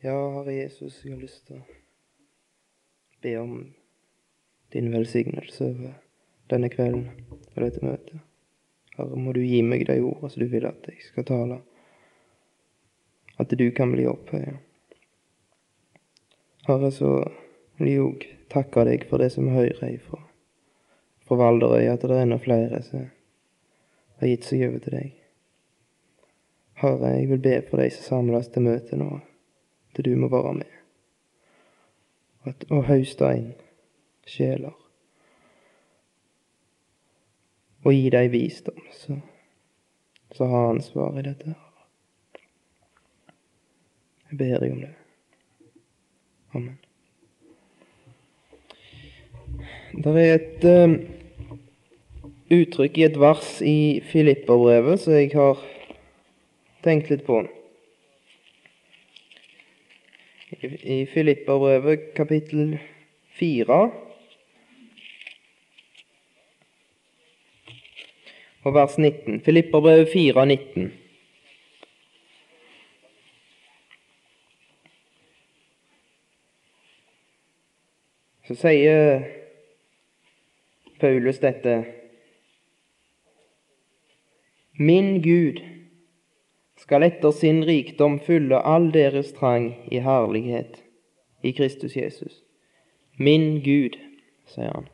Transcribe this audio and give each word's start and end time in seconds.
Ja, 0.00 0.30
Herre 0.30 0.52
Jesus, 0.52 1.04
jeg 1.04 1.14
har 1.14 1.20
lyst 1.22 1.46
til 1.48 1.56
å 1.56 1.62
be 3.24 3.30
om 3.40 3.52
din 4.74 4.90
velsignelse 4.92 5.70
over 5.70 5.94
denne 6.52 6.68
kvelden 6.68 7.06
og 7.54 7.62
dette 7.62 7.80
møtet. 7.80 8.18
Herre, 8.98 9.16
må 9.16 9.32
du 9.32 9.40
gi 9.40 9.62
meg 9.64 9.86
de 9.88 9.96
ordene 10.02 10.28
som 10.28 10.42
du 10.42 10.50
vil 10.52 10.66
at 10.68 10.84
jeg 10.90 11.00
skal 11.00 11.24
tale, 11.30 11.56
at 13.40 13.54
du 13.56 13.64
kan 13.72 13.94
bli 13.94 14.04
opphøyet. 14.10 14.60
Herre, 16.66 16.90
så 16.92 17.12
vil 17.78 17.88
jeg 17.88 18.02
òg 18.04 18.26
takke 18.52 18.84
deg 18.88 19.06
for 19.08 19.24
det 19.24 19.30
som 19.32 19.48
hører 19.48 19.94
ifra, 19.94 20.20
fra 21.24 21.38
Valderøy, 21.40 21.86
at 21.88 22.04
det 22.04 22.18
er 22.18 22.26
enda 22.26 22.36
flere 22.42 22.82
som 22.84 23.08
har 24.20 24.28
gitt 24.28 24.44
seg 24.44 24.66
over 24.68 24.84
til 24.84 24.98
deg. 24.98 25.16
Herre, 26.84 27.14
jeg 27.16 27.32
vil 27.32 27.42
be 27.48 27.56
for 27.70 27.80
de 27.80 27.88
som 27.96 28.10
samles 28.10 28.52
til 28.52 28.68
møte 28.68 29.00
nå, 29.00 29.22
at 29.96 30.04
du 30.04 30.16
må 30.16 30.28
være 30.28 30.54
med 30.54 30.76
at, 32.46 32.66
og 32.70 32.84
høste 32.86 33.30
inn 33.36 33.54
sjeler. 34.26 34.74
Og 37.86 37.94
gi 37.94 38.10
dem 38.10 38.32
visdom, 38.32 38.82
så, 38.92 39.18
så 40.34 40.48
har 40.50 40.72
ansvar 40.72 41.18
i 41.18 41.26
dette. 41.26 41.54
Jeg 44.30 44.38
ber 44.40 44.58
deg 44.62 44.72
om 44.74 44.80
det. 44.82 44.94
Amen. 46.56 46.78
Det 49.96 50.12
er 50.20 50.34
et 50.34 50.64
um, 50.66 50.96
uttrykk 52.52 52.98
i 52.98 53.06
et 53.06 53.20
vers 53.20 53.52
i 53.62 53.78
Filipperbrevet 54.10 55.00
som 55.00 55.14
jeg 55.14 55.30
har 55.36 55.62
tenkt 56.84 57.12
litt 57.14 57.22
på. 57.26 57.44
I, 60.62 61.04
Filipperbrevet 61.06 62.14
kapittel 62.14 62.78
4 63.36 63.90
og 68.64 68.74
vers 68.74 68.98
19. 68.98 69.40
Filipperbrevet 69.40 70.08
4, 70.12 70.46
19. 70.46 70.92
Så 78.46 78.54
sier 78.54 79.26
Paulus 81.00 81.38
dette 81.44 81.78
Min 84.78 85.18
Gud 85.20 85.75
skal 86.86 87.02
etter 87.02 87.30
sin 87.34 87.64
rikdom 87.66 88.20
fylle 88.22 88.60
all 88.62 88.92
deres 88.94 89.32
trang 89.34 89.72
i 89.90 89.98
herlighet 89.98 90.84
i 91.42 91.50
Kristus 91.52 91.96
Jesus. 91.96 92.42
Min 93.18 93.58
Gud, 93.64 93.96
sier 94.46 94.70
han. 94.70 94.86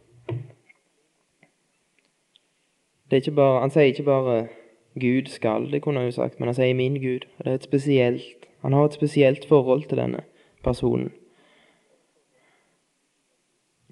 Bare, 3.37 3.61
han 3.61 3.71
sier 3.71 3.93
ikke 3.93 4.09
bare 4.09 4.49
'Gud 4.97 5.29
skal', 5.29 5.69
det 5.73 5.83
kunne 5.83 6.01
han 6.01 6.09
jo 6.09 6.17
sagt, 6.17 6.41
men 6.41 6.49
han 6.49 6.55
sier 6.55 6.75
'min 6.75 6.97
Gud'. 6.97 7.59
Spesielt, 7.61 8.49
han 8.63 8.73
har 8.73 8.85
et 8.85 8.93
spesielt 8.93 9.45
forhold 9.45 9.85
til 9.85 9.99
denne 9.99 10.25
personen. 10.65 11.13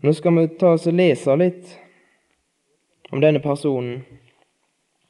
Nå 0.02 0.12
skal 0.12 0.36
vi 0.36 0.46
ta 0.46 0.72
oss 0.72 0.86
og 0.86 0.96
lese 0.96 1.36
litt 1.36 1.76
om 3.12 3.20
denne 3.20 3.40
personen, 3.40 4.04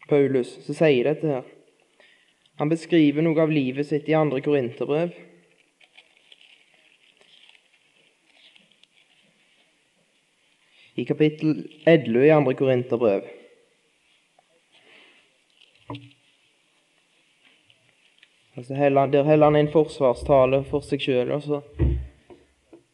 Paulus, 0.09 0.59
som 0.67 0.75
sier 0.75 1.05
dette 1.05 1.27
her. 1.27 1.60
Han 2.61 2.69
beskriver 2.69 3.25
noe 3.25 3.41
av 3.41 3.49
livet 3.49 3.87
sitt 3.89 4.09
i 4.09 4.13
andre 4.13 4.43
korinterbrev. 4.45 5.15
I 11.01 11.07
kapittel 11.09 11.63
11 11.89 12.27
i 12.27 12.35
andre 12.35 12.55
korinterbrev. 12.59 13.25
Altså 18.61 18.77
der 18.77 19.25
heller 19.25 19.45
han 19.45 19.57
en 19.57 19.73
forsvarstale 19.73 20.61
for 20.69 20.85
seg 20.85 21.01
sjøl, 21.01 21.33
og 21.33 21.43
så, 21.49 21.65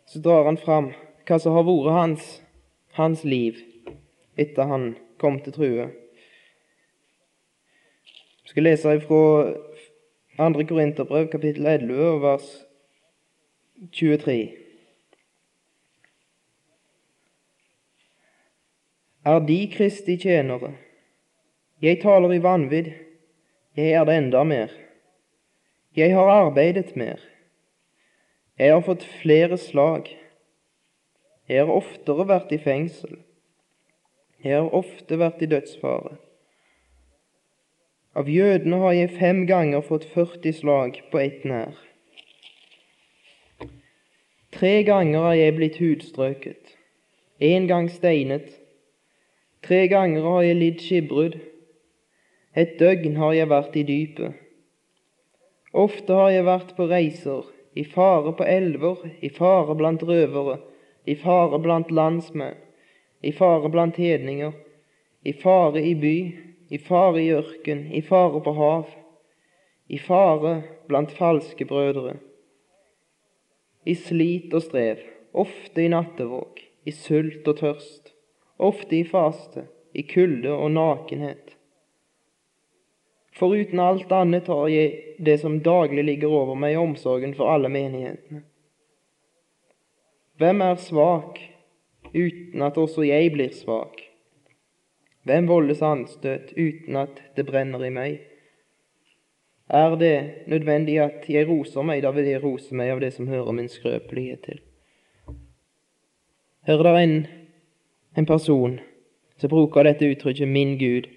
så, 0.07 0.23
drar 0.23 0.47
han 0.47 0.63
fram 0.63 0.93
hva 1.27 1.43
som 1.43 1.59
har 1.59 1.67
vært 1.67 1.95
hans, 1.99 2.33
hans 2.95 3.27
liv 3.27 3.59
etter 4.39 4.71
han 4.71 4.93
kom 5.19 5.43
til 5.43 5.59
true. 5.59 5.93
Jeg 8.47 8.51
skal 8.51 8.63
lese 8.63 9.01
fra 9.01 10.51
2. 10.53 10.65
Korinterbrev, 10.69 11.29
kapittel 11.29 11.67
11, 11.67 12.21
vers 12.23 12.67
23. 13.93 14.53
Er 19.25 19.39
De 19.49 19.57
Kristi 19.73 20.15
tjenere? 20.17 20.71
Jeg 21.83 21.99
taler 22.03 22.37
i 22.37 22.43
vanvidd, 22.43 22.93
jeg 23.77 23.91
er 23.99 24.05
det 24.07 24.15
enda 24.17 24.45
mer. 24.45 24.71
Jeg 25.97 26.15
har 26.15 26.31
arbeidet 26.31 26.95
mer. 26.97 27.19
Jeg 28.59 28.73
har 28.73 28.85
fått 28.87 29.09
flere 29.25 29.59
slag. 29.59 30.07
Jeg 31.49 31.67
har 31.67 31.75
oftere 31.75 32.29
vært 32.31 32.55
i 32.55 32.63
fengsel. 32.63 33.19
Jeg 34.45 34.55
har 34.55 34.71
ofte 34.71 35.19
vært 35.19 35.43
i 35.43 35.51
dødsfare. 35.51 36.15
Av 38.17 38.29
jødene 38.33 38.81
har 38.81 38.95
jeg 38.97 39.17
fem 39.19 39.43
ganger 39.47 39.85
fått 39.85 40.07
40 40.15 40.57
slag 40.57 41.01
på 41.13 41.21
ett 41.21 41.45
nær. 41.45 41.75
Tre 44.57 44.77
ganger 44.89 45.29
har 45.29 45.35
jeg 45.37 45.57
blitt 45.59 45.81
hudstrøket, 45.83 46.77
én 47.45 47.69
gang 47.69 47.91
steinet, 47.93 48.55
Tre 49.67 49.89
ganger 49.91 50.23
har 50.23 50.45
jeg 50.47 50.57
lidd 50.61 50.83
skipbrudd. 50.85 51.33
Et 52.55 52.77
døgn 52.79 53.17
har 53.19 53.33
jeg 53.35 53.49
vært 53.51 53.75
i 53.75 53.83
dypet. 53.89 54.37
Ofte 55.75 56.15
har 56.15 56.31
jeg 56.31 56.45
vært 56.47 56.71
på 56.77 56.87
reiser, 56.87 57.49
i 57.75 57.83
fare 57.83 58.31
på 58.39 58.47
elver, 58.47 59.03
i 59.27 59.31
fare 59.35 59.75
blant 59.75 60.05
røvere, 60.07 60.61
i 61.03 61.17
fare 61.19 61.59
blant 61.65 61.91
landsmenn, 61.91 62.55
i 63.27 63.33
fare 63.35 63.73
blant 63.75 63.99
hedninger, 63.99 64.55
i 65.27 65.35
fare 65.35 65.83
i 65.83 65.97
by, 65.99 66.17
i 66.71 66.79
fare 66.79 67.23
i 67.23 67.33
ørken, 67.35 67.87
i 67.95 68.03
fare 68.03 68.41
på 68.43 68.53
hav, 68.57 68.89
i 69.89 69.99
fare 69.99 70.63
blant 70.89 71.13
falske 71.15 71.65
brødre, 71.65 72.17
i 73.87 73.95
slit 73.95 74.55
og 74.55 74.65
strev, 74.67 75.03
ofte 75.33 75.85
i 75.85 75.91
nattevåk, 75.93 76.63
i 76.87 76.95
sult 76.95 77.47
og 77.47 77.61
tørst, 77.61 78.13
ofte 78.59 78.99
i 78.99 79.05
faste, 79.07 79.67
i 79.95 80.03
kulde 80.03 80.53
og 80.53 80.73
nakenhet. 80.75 81.55
Foruten 83.37 83.81
alt 83.81 84.13
annet 84.17 84.49
har 84.49 84.69
jeg 84.73 85.17
det 85.21 85.39
som 85.43 85.59
daglig 85.61 86.05
ligger 86.05 86.33
over 86.33 86.57
meg, 86.57 86.75
i 86.75 86.81
omsorgen 86.81 87.35
for 87.37 87.53
alle 87.53 87.69
menighetene. 87.69 88.43
Hvem 90.41 90.63
er 90.65 90.81
svak 90.81 91.41
uten 92.13 92.65
at 92.65 92.77
også 92.81 93.05
jeg 93.07 93.33
blir 93.33 93.53
svak? 93.57 94.06
Hvem 95.27 95.49
voldes 95.51 95.83
anstøt 95.83 96.53
uten 96.55 96.97
at 96.97 97.19
det 97.37 97.47
brenner 97.49 97.83
i 97.83 97.91
meg? 97.91 98.21
Er 99.67 99.97
det 99.99 100.47
nødvendig 100.47 101.01
at 101.03 101.27
jeg 101.29 101.49
roser 101.49 101.83
meg, 101.83 102.05
da 102.05 102.13
vil 102.15 102.29
jeg 102.31 102.43
rose 102.45 102.75
meg 102.75 102.93
av 102.95 103.03
det 103.03 103.11
som 103.17 103.27
hører 103.27 103.57
min 103.57 103.69
skrøpelighet 103.69 104.45
til. 104.47 104.61
Her 106.67 106.79
er 106.79 106.93
det 106.95 107.03
en 107.03 107.19
en 108.17 108.27
person 108.27 108.79
som 109.37 109.51
bruker 109.53 109.85
dette 109.85 110.09
uttrykket 110.09 110.49
'min 110.49 110.79
Gud'. 110.79 111.09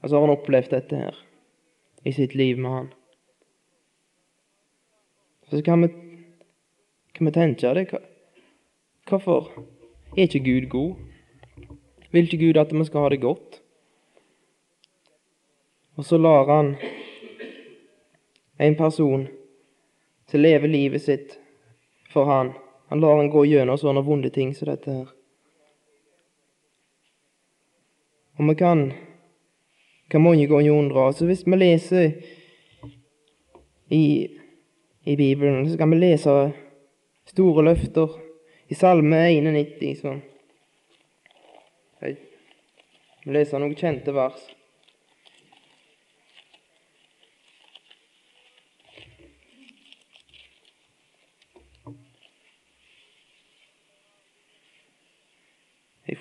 Og 0.00 0.08
så 0.08 0.16
har 0.16 0.26
han 0.26 0.36
opplevd 0.36 0.70
dette 0.70 0.96
her 0.96 1.26
i 2.04 2.12
sitt 2.12 2.34
liv 2.34 2.58
med 2.58 2.70
han. 2.70 2.88
Så 5.50 5.62
kan 5.62 5.82
vi, 5.82 5.88
kan 7.14 7.26
vi 7.26 7.32
tenke 7.32 7.74
det 7.74 7.98
Hvorfor 9.08 9.52
er 10.16 10.22
ikke 10.22 10.44
Gud 10.44 10.68
god? 10.68 11.11
Vil 12.12 12.28
ikke 12.28 12.40
Gud 12.46 12.60
at 12.60 12.72
vi 12.72 12.84
skal 12.84 13.06
ha 13.06 13.12
det 13.12 13.20
godt? 13.22 13.60
Og 15.96 16.04
så 16.04 16.18
lar 16.18 16.48
han 16.48 16.74
en 18.60 18.76
person 18.76 19.26
som 20.28 20.40
lever 20.40 20.68
livet 20.68 21.02
sitt 21.02 21.38
for 22.12 22.28
han, 22.28 22.52
han 22.88 23.00
lar 23.00 23.16
han 23.16 23.30
gå 23.32 23.44
gjennom 23.48 23.78
sånne 23.80 24.04
vonde 24.04 24.30
ting 24.32 24.52
som 24.56 24.68
dette 24.68 24.92
her. 24.92 25.08
Og 28.36 28.48
vi 28.48 28.54
kan 28.60 28.90
kan 30.12 30.22
mange 30.22 30.46
ganger 30.46 30.70
undre 30.76 31.06
oss. 31.08 31.22
Hvis 31.24 31.46
vi 31.46 31.56
leser 31.56 32.10
i, 33.88 34.28
i 35.04 35.16
Bibelen, 35.16 35.70
så 35.70 35.78
kan 35.78 35.90
vi 35.90 36.02
lese 36.02 36.34
store 37.32 37.64
løfter 37.64 38.18
i 38.68 38.76
Salme 38.76 39.22
91. 39.32 40.31
Jeg 42.02 42.16
må 43.26 43.36
lese 43.36 43.58
noen 43.62 43.76
kjente 43.78 44.10
vers. 44.16 44.40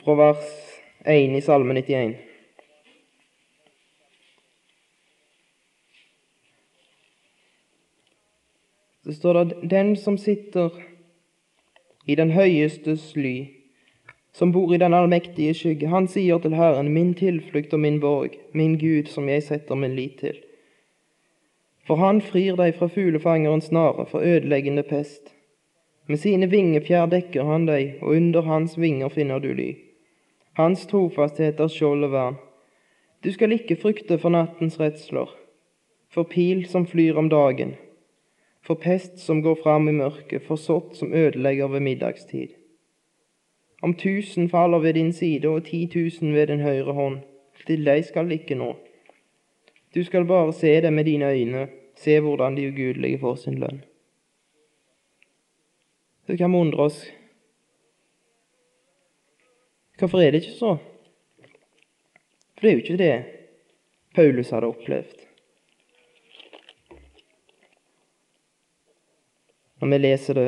Fra 0.01 0.13
vers 0.17 0.45
1 1.05 1.35
i 1.37 1.41
Salme 1.45 1.73
91. 1.77 2.13
Det 9.05 9.15
står 9.17 9.41
det 9.41 9.71
den 9.73 9.95
som 9.97 10.17
sitter 10.17 10.77
i 12.09 12.17
den 12.17 12.33
høyestes 12.33 13.11
ly 13.17 13.60
som 14.31 14.51
bor 14.51 14.75
i 14.75 14.77
den 14.77 14.93
allmektige 14.93 15.53
skygge, 15.53 15.89
han 15.91 16.07
sier 16.07 16.39
til 16.39 16.55
Herren, 16.55 16.93
min 16.93 17.13
tilflukt 17.13 17.73
og 17.73 17.83
min 17.83 17.99
borg, 17.99 18.37
min 18.53 18.77
Gud, 18.79 19.11
som 19.11 19.29
jeg 19.29 19.43
setter 19.43 19.75
min 19.75 19.95
lit 19.95 20.17
til. 20.23 20.39
For 21.87 21.99
han 21.99 22.21
frir 22.23 22.55
deg 22.55 22.77
fra 22.77 22.87
fuglefangerens 22.87 23.67
snare, 23.71 24.05
fra 24.07 24.21
ødeleggende 24.23 24.83
pest. 24.87 25.33
Med 26.07 26.21
sine 26.21 26.47
vingefjær 26.51 27.09
dekker 27.11 27.43
han 27.43 27.67
deg, 27.67 27.97
og 28.01 28.15
under 28.15 28.47
hans 28.47 28.77
vinger 28.79 29.11
finner 29.11 29.43
du 29.43 29.51
ly. 29.53 29.73
Hans 30.59 30.85
trofasthet 30.87 31.59
er 31.59 31.71
skjold 31.71 32.07
og 32.07 32.15
vern. 32.15 32.39
Du 33.23 33.31
skal 33.31 33.53
ikke 33.55 33.77
frykte 33.77 34.17
for 34.17 34.33
nattens 34.33 34.79
redsler, 34.79 35.29
for 36.11 36.27
pil 36.27 36.63
som 36.67 36.87
flyr 36.87 37.19
om 37.19 37.29
dagen, 37.29 37.75
for 38.65 38.79
pest 38.79 39.19
som 39.19 39.43
går 39.43 39.59
fram 39.63 39.89
i 39.89 39.95
mørket, 39.99 40.43
for 40.47 40.55
sott 40.55 40.95
som 40.97 41.13
ødelegger 41.13 41.67
ved 41.67 41.85
middagstid. 41.85 42.60
Om 43.81 43.93
tusen 43.93 44.49
faller 44.49 44.79
ved 44.79 44.93
din 44.93 45.13
side 45.13 45.49
og 45.49 45.65
ti 45.65 45.87
tusen 45.87 46.33
ved 46.33 46.47
din 46.47 46.61
høyre 46.61 46.93
hånd, 46.93 47.19
til 47.67 47.85
deg 47.85 48.05
skal 48.05 48.29
det 48.29 48.41
ikke 48.41 48.55
nå. 48.55 48.75
Du 49.95 50.03
skal 50.03 50.25
bare 50.25 50.53
se 50.53 50.81
det 50.81 50.93
med 50.93 51.05
dine 51.05 51.31
øyne, 51.31 51.67
se 51.95 52.19
hvordan 52.19 52.57
de 52.57 52.67
ugudelige 52.67 53.19
får 53.19 53.35
sin 53.35 53.59
lønn. 53.59 53.83
Så 56.27 56.37
kan 56.37 56.51
vi 56.51 56.57
undre 56.57 56.83
oss 56.83 57.11
Hvorfor 60.01 60.17
er 60.17 60.31
det 60.31 60.41
ikke 60.41 60.57
så? 60.57 60.77
For 62.57 62.61
det 62.61 62.69
er 62.69 62.73
jo 62.73 62.77
ikke 62.77 62.97
det 62.97 63.25
Paulus 64.15 64.49
hadde 64.49 64.67
opplevd. 64.67 65.19
Når 69.81 69.87
vi 69.87 69.97
leser 69.97 70.33
det 70.33 70.47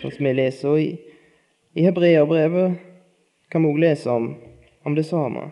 sånn 0.00 0.12
som 0.16 0.26
vi 0.26 0.32
leser 0.34 0.80
i, 0.82 0.88
i 1.78 1.82
Hebreabrevet 1.86 2.72
kan 3.48 3.62
vi 3.62 3.68
òg 3.70 3.76
lese 3.78 4.10
om, 4.10 4.32
om 4.82 4.94
det 4.96 5.04
samme. 5.06 5.44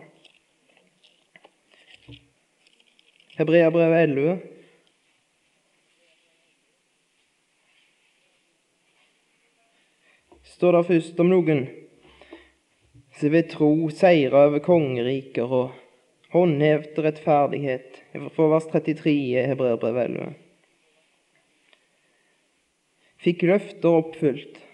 Hebreabrevet 3.37 4.09
11. 4.09 4.37
står 10.57 10.73
det 10.73 10.83
først 10.89 11.19
om 11.23 11.31
noen 11.31 11.63
som 13.15 13.31
ved 13.31 13.51
tro 13.55 13.71
seire 13.93 14.43
over 14.49 14.59
kongeriker 14.67 15.57
og 15.61 15.75
håndhevet 16.35 16.97
rettferdighet, 17.07 18.03
fra 18.35 18.51
vers 18.51 18.67
33 18.75 19.15
i 19.15 19.47
Hebreabrevet 19.53 20.09
11. 20.11 20.31
Fikk 23.23 23.47
løfter 23.47 24.01
oppfylt, 24.03 24.65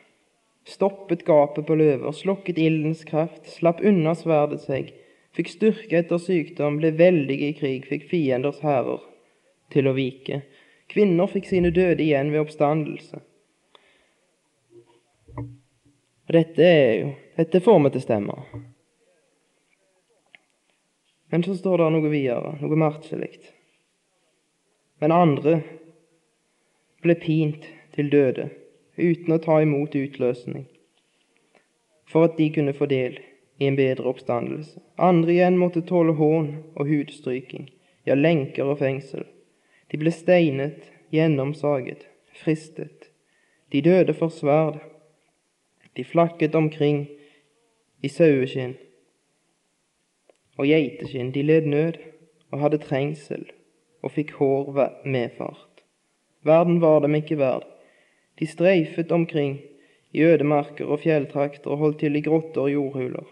stoppet 0.66 1.26
gapet 1.26 1.66
på 1.68 1.76
løver, 1.76 2.12
slukket 2.12 2.58
ildens 2.58 3.04
kraft, 3.04 3.48
slapp 3.50 3.82
unna 3.84 4.16
sverdet 4.16 4.64
seg, 4.64 4.94
fikk 5.36 5.52
styrke 5.52 6.00
etter 6.00 6.22
sykdom, 6.22 6.80
ble 6.80 6.94
veldige 6.98 7.52
i 7.52 7.58
krig, 7.58 7.88
fikk 7.90 8.08
fienders 8.12 8.62
hærer 8.64 9.04
til 9.74 9.90
å 9.90 9.96
vike. 9.98 10.44
Kvinner 10.94 11.30
fikk 11.32 11.50
sine 11.50 11.74
døde 11.74 12.04
igjen 12.04 12.32
ved 12.32 12.46
oppstandelse. 12.46 13.24
Dette 16.34 16.64
er 16.64 16.94
jo 17.02 17.12
Dette 17.34 17.60
får 17.66 17.80
vi 17.82 17.90
til 17.96 18.02
stemme. 18.04 18.36
Men 21.34 21.42
så 21.42 21.56
står 21.58 21.82
det 21.82 21.88
noe 21.96 22.12
videre, 22.12 22.52
noe 22.62 22.78
merkelig. 22.78 23.32
Men 25.02 25.16
andre 25.16 25.56
ble 27.02 27.16
pint 27.18 27.66
til 27.98 28.12
døde 28.14 28.52
uten 28.98 29.34
å 29.34 29.42
ta 29.42 29.60
imot 29.64 29.96
utløsning, 29.98 30.66
for 32.10 32.30
at 32.30 32.38
de 32.38 32.50
kunne 32.54 32.76
få 32.78 32.88
del 32.92 33.20
i 33.60 33.68
en 33.68 33.78
bedre 33.78 34.06
oppstandelse. 34.10 34.80
Andre 34.98 35.34
igjen 35.36 35.58
måtte 35.58 35.86
tåle 35.88 36.16
hån 36.18 36.50
og 36.76 36.90
hudstryking, 36.90 37.70
ja, 38.06 38.16
lenker 38.16 38.70
og 38.70 38.82
fengsel. 38.82 39.26
De 39.92 40.00
ble 40.02 40.12
steinet, 40.12 40.90
gjennomsaget, 41.14 42.08
fristet. 42.34 43.10
De 43.72 43.82
døde 43.82 44.14
for 44.14 44.34
sverd. 44.34 44.80
De 45.94 46.04
flakket 46.04 46.56
omkring 46.56 47.06
i 48.02 48.10
saueskinn 48.10 48.74
og 50.58 50.66
geiteskinn. 50.70 51.32
De 51.34 51.44
led 51.46 51.70
nød 51.70 52.00
og 52.52 52.62
hadde 52.62 52.82
trengsel 52.82 53.46
og 54.04 54.14
fikk 54.14 54.34
hår 54.40 54.74
medfart. 55.06 55.86
Verden 56.44 56.82
var 56.82 57.00
dem 57.06 57.16
ikke 57.16 57.38
verd. 57.40 57.70
De 58.40 58.48
streifet 58.48 59.12
omkring 59.12 59.60
i 60.14 60.22
ødemarker 60.22 60.86
og 60.86 61.00
fjelltrakter 61.00 61.72
og 61.72 61.78
holdt 61.78 62.00
til 62.00 62.16
i 62.16 62.22
grotter 62.22 62.62
og 62.62 62.74
jordhuler. 62.74 63.26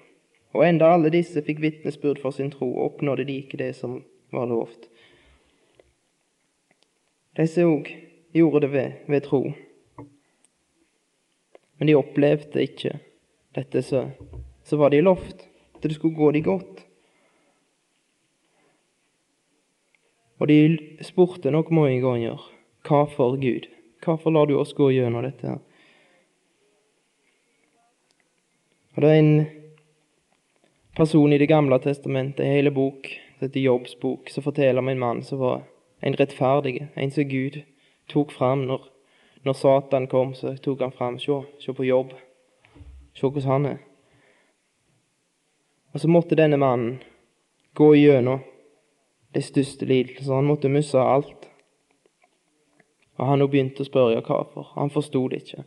Og 0.53 0.67
enda 0.67 0.91
alle 0.93 1.11
disse 1.13 1.41
fikk 1.45 1.61
vitnesbyrd 1.61 2.19
for 2.21 2.35
sin 2.35 2.51
tro, 2.51 2.73
oppnådde 2.85 3.25
de 3.27 3.37
ikke 3.43 3.57
det 3.57 3.75
som 3.75 4.01
var 4.33 4.49
lovt. 4.49 4.89
Disse 7.37 7.63
òg 7.63 7.87
gjorde 8.35 8.65
det 8.65 8.71
ved, 8.73 8.91
ved 9.07 9.21
tro. 9.21 9.41
Men 11.77 11.87
de 11.87 11.95
opplevde 11.95 12.61
ikke 12.61 12.97
dette, 13.55 13.81
så, 13.81 14.09
så 14.63 14.77
var 14.77 14.91
de 14.91 15.01
lovt 15.01 15.47
at 15.75 15.83
det 15.83 15.95
skulle 15.95 16.15
gå 16.15 16.31
de 16.31 16.41
godt. 16.41 16.85
Og 20.39 20.47
de 20.47 20.77
spurte 21.01 21.51
nok 21.51 21.71
mange 21.71 22.01
ganger 22.01 22.41
hva 22.87 23.05
for 23.09 23.37
Gud? 23.37 23.69
Hvorfor 24.01 24.31
lar 24.31 24.45
du 24.45 24.55
oss 24.57 24.73
gå 24.73 24.89
gjennom 24.91 25.23
dette 25.23 25.47
her? 25.47 25.59
Og 28.95 29.03
det 29.03 29.09
er 29.09 29.19
en 29.19 29.45
person 30.95 31.33
i 31.33 31.37
Det 31.37 31.47
gamle 31.47 31.79
testamentet, 31.79 32.45
en 32.45 32.51
hele 32.51 32.71
bok, 32.71 33.07
som 33.37 33.47
heter 33.47 33.61
Jobbs 33.61 33.95
bok, 33.95 34.29
som 34.29 34.43
forteller 34.43 34.79
om 34.79 34.89
en 34.89 34.99
mann 34.99 35.23
som 35.23 35.39
var 35.39 35.61
en 36.01 36.15
rettferdig, 36.15 36.87
en 36.95 37.11
som 37.11 37.29
Gud 37.29 37.61
tok 38.09 38.31
fram 38.31 38.65
når, 38.67 38.87
når 39.43 39.53
Satan 39.53 40.07
kom, 40.07 40.33
så 40.33 40.55
tok 40.57 40.81
han 40.81 40.91
fram. 40.91 41.19
Se, 41.19 41.41
se 41.59 41.73
på 41.73 41.85
Jobb. 41.85 42.13
Se 43.13 43.27
hvordan 43.27 43.51
han 43.51 43.65
er. 43.65 43.77
Og 45.93 45.99
så 45.99 46.07
måtte 46.07 46.35
denne 46.35 46.57
mannen 46.57 46.99
gå 47.75 47.93
gjennom 47.95 48.41
de 49.35 49.41
største 49.41 49.85
lidelser. 49.85 50.33
Han 50.33 50.47
måtte 50.47 50.71
miste 50.71 50.99
alt. 50.99 51.50
Og 53.19 53.27
han 53.27 53.43
begynte 53.49 53.83
å 53.83 53.87
spørre 53.87 54.21
hvorfor. 54.25 54.71
Han 54.77 54.93
forsto 54.93 55.27
det 55.31 55.43
ikke. 55.43 55.63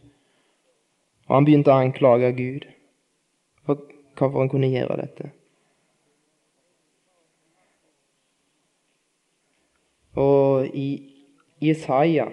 Og 1.28 1.34
han 1.36 1.46
begynte 1.46 1.72
å 1.72 1.80
anklage 1.80 2.32
Gud 2.36 2.68
for 3.64 3.80
hvorfor 4.18 4.44
han 4.44 4.52
kunne 4.52 4.72
gjøre 4.72 5.00
dette. 5.00 5.30
Og 10.14 10.68
i 10.76 10.88
Jesaja 11.62 12.28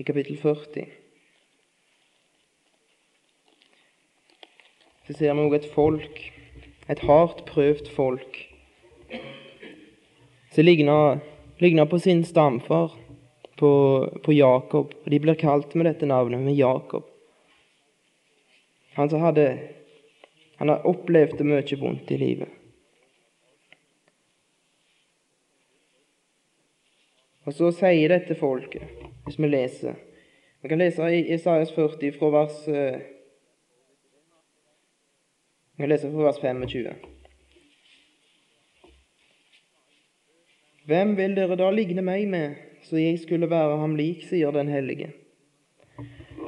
i 0.00 0.04
kapittel 0.04 0.36
40 0.40 0.88
så 5.06 5.16
ser 5.16 5.34
vi 5.34 5.40
også 5.40 5.56
et 5.56 5.70
folk, 5.74 6.20
et 6.88 7.00
hardt 7.08 7.44
prøvd 7.48 7.88
folk, 7.96 8.36
som 10.60 10.64
ligner, 10.66 11.18
ligner 11.58 11.86
på 11.86 11.98
sin 11.98 12.24
stamfar, 12.24 12.92
på, 13.56 14.08
på 14.24 14.32
Jakob. 14.32 14.94
Og 15.04 15.10
de 15.10 15.20
blir 15.20 15.34
kalt 15.34 15.74
med 15.74 15.86
dette 15.86 16.06
navnet, 16.06 16.40
med 16.40 16.54
Jakob. 16.54 17.06
Han 18.92 19.10
som 19.10 19.20
hadde 19.20 19.58
Han 20.60 20.68
har 20.68 20.84
opplevd 20.84 21.40
mye 21.40 21.76
vondt 21.80 22.10
i 22.12 22.18
livet. 22.20 22.48
Og 27.48 27.56
så 27.56 27.70
sier 27.72 28.12
dette 28.12 28.36
folket, 28.36 28.84
hvis 29.24 29.40
vi 29.40 29.48
leser 29.48 29.96
Vi 30.60 30.68
kan 30.68 30.82
lese 30.82 31.08
i 31.08 31.22
Isaias 31.32 31.72
40 31.72 32.12
fra 32.18 32.28
vers 32.36 32.68
eh, 32.68 33.00
Vi 35.72 35.86
kan 35.86 35.88
lese 35.88 36.12
fra 36.12 36.28
vers 36.28 36.42
25. 36.44 37.19
Hvem 40.90 41.12
vil 41.14 41.36
dere 41.36 41.54
da 41.54 41.68
ligne 41.70 42.02
meg 42.02 42.24
med, 42.26 42.56
så 42.82 42.98
jeg 42.98 43.20
skulle 43.22 43.46
være 43.46 43.76
ham 43.78 43.92
lik, 43.94 44.24
sier 44.26 44.50
den 44.50 44.66
hellige. 44.72 45.12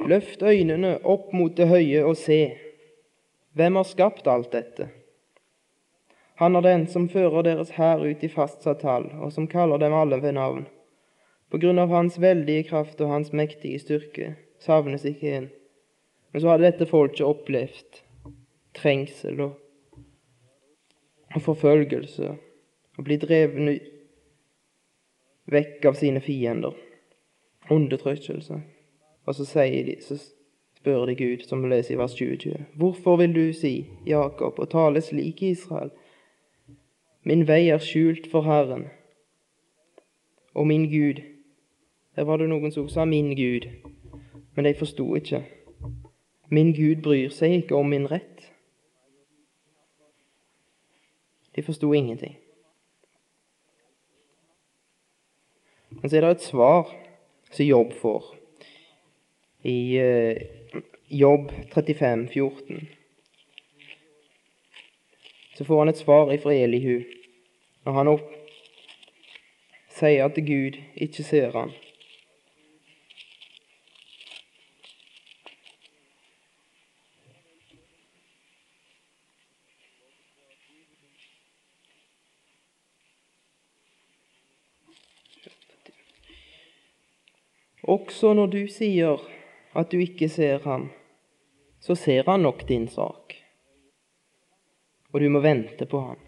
Løft 0.09 0.43
øynene 0.43 0.97
opp 1.07 1.29
mot 1.31 1.53
det 1.55 1.69
høye 1.69 2.01
og 2.03 2.17
se. 2.19 2.41
Hvem 3.55 3.79
har 3.79 3.87
skapt 3.87 4.27
alt 4.27 4.51
dette? 4.51 4.89
Han 6.41 6.59
er 6.59 6.65
den 6.65 6.83
som 6.91 7.07
fører 7.07 7.47
deres 7.47 7.71
hær 7.77 8.03
ut 8.03 8.25
i 8.25 8.31
fastsatt 8.33 8.83
tall, 8.83 9.07
og 9.23 9.31
som 9.31 9.47
kaller 9.47 9.79
dem 9.79 9.95
alle 9.95 10.19
ved 10.19 10.35
navn. 10.35 10.67
På 11.47 11.61
grunn 11.63 11.79
av 11.79 11.95
hans 11.95 12.19
veldige 12.19 12.67
kraft 12.73 12.99
og 12.99 13.15
hans 13.15 13.31
mektige 13.31 13.79
styrke 13.79 14.33
savnes 14.59 15.07
ikke 15.07 15.37
en. 15.37 15.49
Men 16.33 16.43
så 16.43 16.51
hadde 16.51 16.67
dette 16.67 16.89
folket 16.91 17.23
opplevd 17.23 18.03
trengsel 18.75 19.47
og, 19.47 19.55
forfølgelse 21.39 22.35
og 22.97 23.05
blitt 23.07 23.23
drevet 23.23 23.92
vekk 25.45 25.85
av 25.85 25.93
sine 25.99 26.21
fiender. 26.21 26.73
Undertrykkelse. 27.71 28.61
Og 29.25 29.35
så, 29.35 29.63
de, 29.63 29.95
så 30.01 30.17
spør 30.77 31.05
de 31.05 31.15
Gud, 31.15 31.45
som 31.47 31.63
vi 31.63 31.69
leser 31.69 31.95
i 31.95 31.97
vers 31.97 32.15
20. 32.15 32.65
Hvorfor 32.75 33.15
vil 33.15 33.35
du 33.35 33.53
si, 33.53 33.85
Jakob, 34.05 34.59
og 34.59 34.69
tale 34.69 35.01
slik 35.01 35.41
i 35.41 35.53
Israel? 35.55 35.91
Min 37.23 37.47
vei 37.47 37.69
er 37.71 37.79
skjult 37.79 38.27
for 38.31 38.43
Herren, 38.43 38.89
og 40.53 40.67
min 40.67 40.89
Gud 40.91 41.21
Der 42.15 42.23
var 42.23 42.37
det 42.37 42.45
noen 42.49 42.71
som 42.71 42.89
sa 42.89 43.05
'min 43.05 43.33
Gud', 43.35 43.69
men 44.55 44.65
de 44.65 44.73
forsto 44.73 45.15
ikke. 45.15 45.43
Min 46.49 46.73
Gud 46.73 47.01
bryr 47.01 47.29
seg 47.29 47.51
ikke 47.51 47.75
om 47.75 47.89
min 47.89 48.11
rett. 48.11 48.51
De 51.55 51.63
forsto 51.63 51.93
ingenting. 51.93 52.35
Men 56.03 56.09
så 56.09 56.17
er 56.17 56.25
det 56.25 56.29
et 56.35 56.41
svar 56.43 56.89
som 57.47 57.63
Jobb 57.65 57.93
får 57.95 58.25
i 59.63 59.75
uh, 60.03 60.41
Jobb 61.07 61.51
35, 61.71 62.27
14. 62.27 62.89
Så 65.55 65.63
får 65.63 65.79
han 65.79 65.91
et 65.93 66.01
svar 66.01 66.33
ifra 66.35 66.51
Elihu 66.57 67.05
når 67.85 67.95
han 67.95 68.11
opp, 68.11 68.27
sier 69.95 70.27
at 70.27 70.43
Gud 70.43 70.75
ikke 71.07 71.23
ser 71.23 71.55
han. 71.55 71.71
Også 87.83 88.33
når 88.33 88.47
du 88.47 88.61
sier 88.71 89.19
at 89.75 89.91
du 89.91 89.99
ikke 89.99 90.29
ser 90.31 90.63
ham, 90.63 90.89
så 91.83 91.95
ser 91.99 92.23
han 92.29 92.45
nok 92.45 92.63
din 92.67 92.87
sak, 92.87 93.35
og 95.11 95.19
du 95.19 95.27
må 95.29 95.41
vente 95.43 95.85
på 95.85 95.99
ham. 95.99 96.21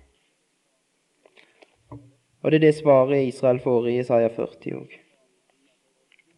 Og 2.44 2.52
det 2.52 2.60
er 2.60 2.66
det 2.68 2.76
svaret 2.78 3.24
Israel 3.26 3.60
får 3.64 3.88
i 3.88 3.98
Isaiah 4.04 4.30
40 4.36 4.76
òg. 4.78 4.92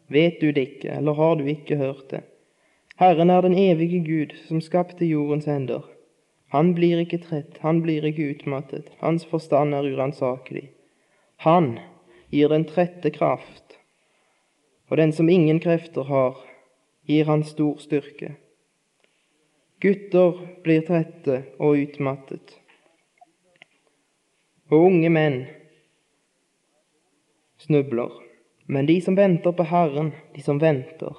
Vet 0.08 0.38
du 0.40 0.52
det 0.52 0.64
ikke, 0.70 0.94
eller 1.00 1.18
har 1.18 1.36
du 1.36 1.50
ikke 1.52 1.76
hørt 1.82 2.06
det? 2.14 2.22
Herren 2.98 3.30
er 3.30 3.42
den 3.42 3.58
evige 3.58 4.00
Gud 4.06 4.38
som 4.48 4.62
skapte 4.62 5.06
jordens 5.06 5.50
hender. 5.50 5.84
Han 6.56 6.72
blir 6.78 7.02
ikke 7.02 7.20
trett, 7.26 7.58
han 7.60 7.82
blir 7.84 8.06
ikke 8.08 8.30
utmattet, 8.32 8.88
hans 9.02 9.26
forstand 9.28 9.76
er 9.76 9.90
uransakelig. 9.90 10.70
Han 11.44 11.74
gir 12.32 12.54
den 12.54 12.64
trette 12.70 13.12
kraft, 13.12 13.67
og 14.88 14.98
den 14.98 15.14
som 15.14 15.30
ingen 15.30 15.60
krefter 15.60 16.08
har, 16.08 16.38
gir 17.08 17.28
han 17.28 17.44
stor 17.44 17.80
styrke. 17.84 18.36
Gutter 19.84 20.40
blir 20.64 20.82
trette 20.88 21.42
og 21.60 21.78
utmattet, 21.78 22.56
og 24.72 24.88
unge 24.90 25.12
menn 25.14 25.38
snubler. 27.62 28.12
Men 28.68 28.88
de 28.90 28.98
som 29.02 29.16
venter 29.16 29.54
på 29.56 29.64
Herren, 29.64 30.12
de 30.36 30.42
som 30.44 30.60
venter, 30.60 31.16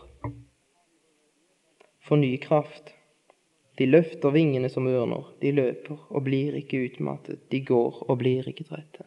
får 2.04 2.16
ny 2.16 2.36
kraft. 2.36 2.92
De 3.78 3.86
løfter 3.86 4.34
vingene 4.34 4.68
som 4.68 4.88
ørner, 4.90 5.24
de 5.40 5.52
løper 5.54 6.00
og 6.10 6.24
blir 6.26 6.56
ikke 6.58 6.82
utmattet, 6.88 7.44
de 7.52 7.62
går 7.64 8.02
og 8.08 8.18
blir 8.20 8.48
ikke 8.50 8.66
trette. 8.68 9.06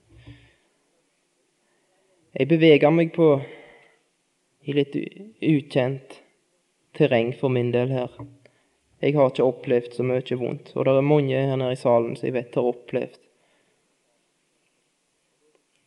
Jeg 2.32 2.48
beveger 2.48 2.94
meg 2.96 3.12
på 3.12 3.34
i 4.62 4.76
litt 4.78 4.96
ukjent 5.42 6.22
terreng 6.98 7.34
for 7.38 7.50
min 7.50 7.72
del 7.74 7.92
her. 7.94 8.14
Jeg 9.02 9.16
har 9.18 9.32
ikke 9.32 9.48
opplevd 9.48 9.98
så 9.98 10.06
mye 10.06 10.38
vondt, 10.38 10.76
og 10.76 10.86
det 10.86 10.94
er 10.94 11.06
mange 11.06 11.38
her 11.50 11.58
nede 11.58 11.74
i 11.74 11.80
salen 11.80 12.16
som 12.16 12.28
jeg 12.28 12.38
vet 12.38 12.58
har 12.58 12.70
opplevd 12.70 13.20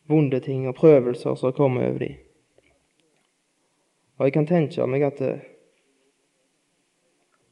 vonde 0.05 0.39
ting 0.39 0.67
og 0.69 0.77
prøvelser 0.77 1.35
som 1.35 1.49
har 1.49 1.57
kommet 1.57 1.87
over 1.87 1.99
dem. 1.99 2.17
Og 4.17 4.27
jeg 4.27 4.33
kan 4.33 4.47
tenke 4.47 4.87
meg 4.87 5.03
at 5.03 5.21
eh, 5.21 5.41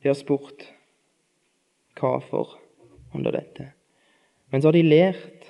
de 0.04 0.12
har 0.12 0.18
spurt 0.20 0.68
hva 2.00 2.18
for 2.24 2.58
under 3.14 3.36
dette. 3.36 3.72
Men 4.52 4.62
så 4.62 4.70
har 4.70 4.78
de 4.78 4.86
lært 4.86 5.50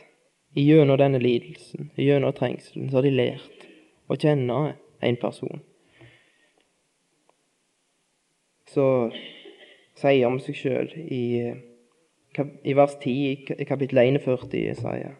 gjennom 0.57 0.97
denne 0.99 1.19
lidelsen, 1.21 1.91
gjennom 1.97 2.33
trengselen, 2.37 2.89
så 2.89 2.99
har 2.99 3.07
de 3.07 3.13
lært 3.13 3.67
å 4.09 4.17
kjenne 4.19 4.57
en 5.07 5.19
person. 5.21 5.61
Så 8.73 8.85
sier 9.99 10.27
om 10.27 10.39
seg 10.41 10.57
sjøl 10.57 10.89
i, 10.97 11.23
i, 12.63 12.73
vers 12.73 12.95
10 13.01 13.13
i 13.59 13.67
kapittel 13.69 14.01
41 14.01 14.47
i 14.57 14.65
Jesaja. 14.69 15.13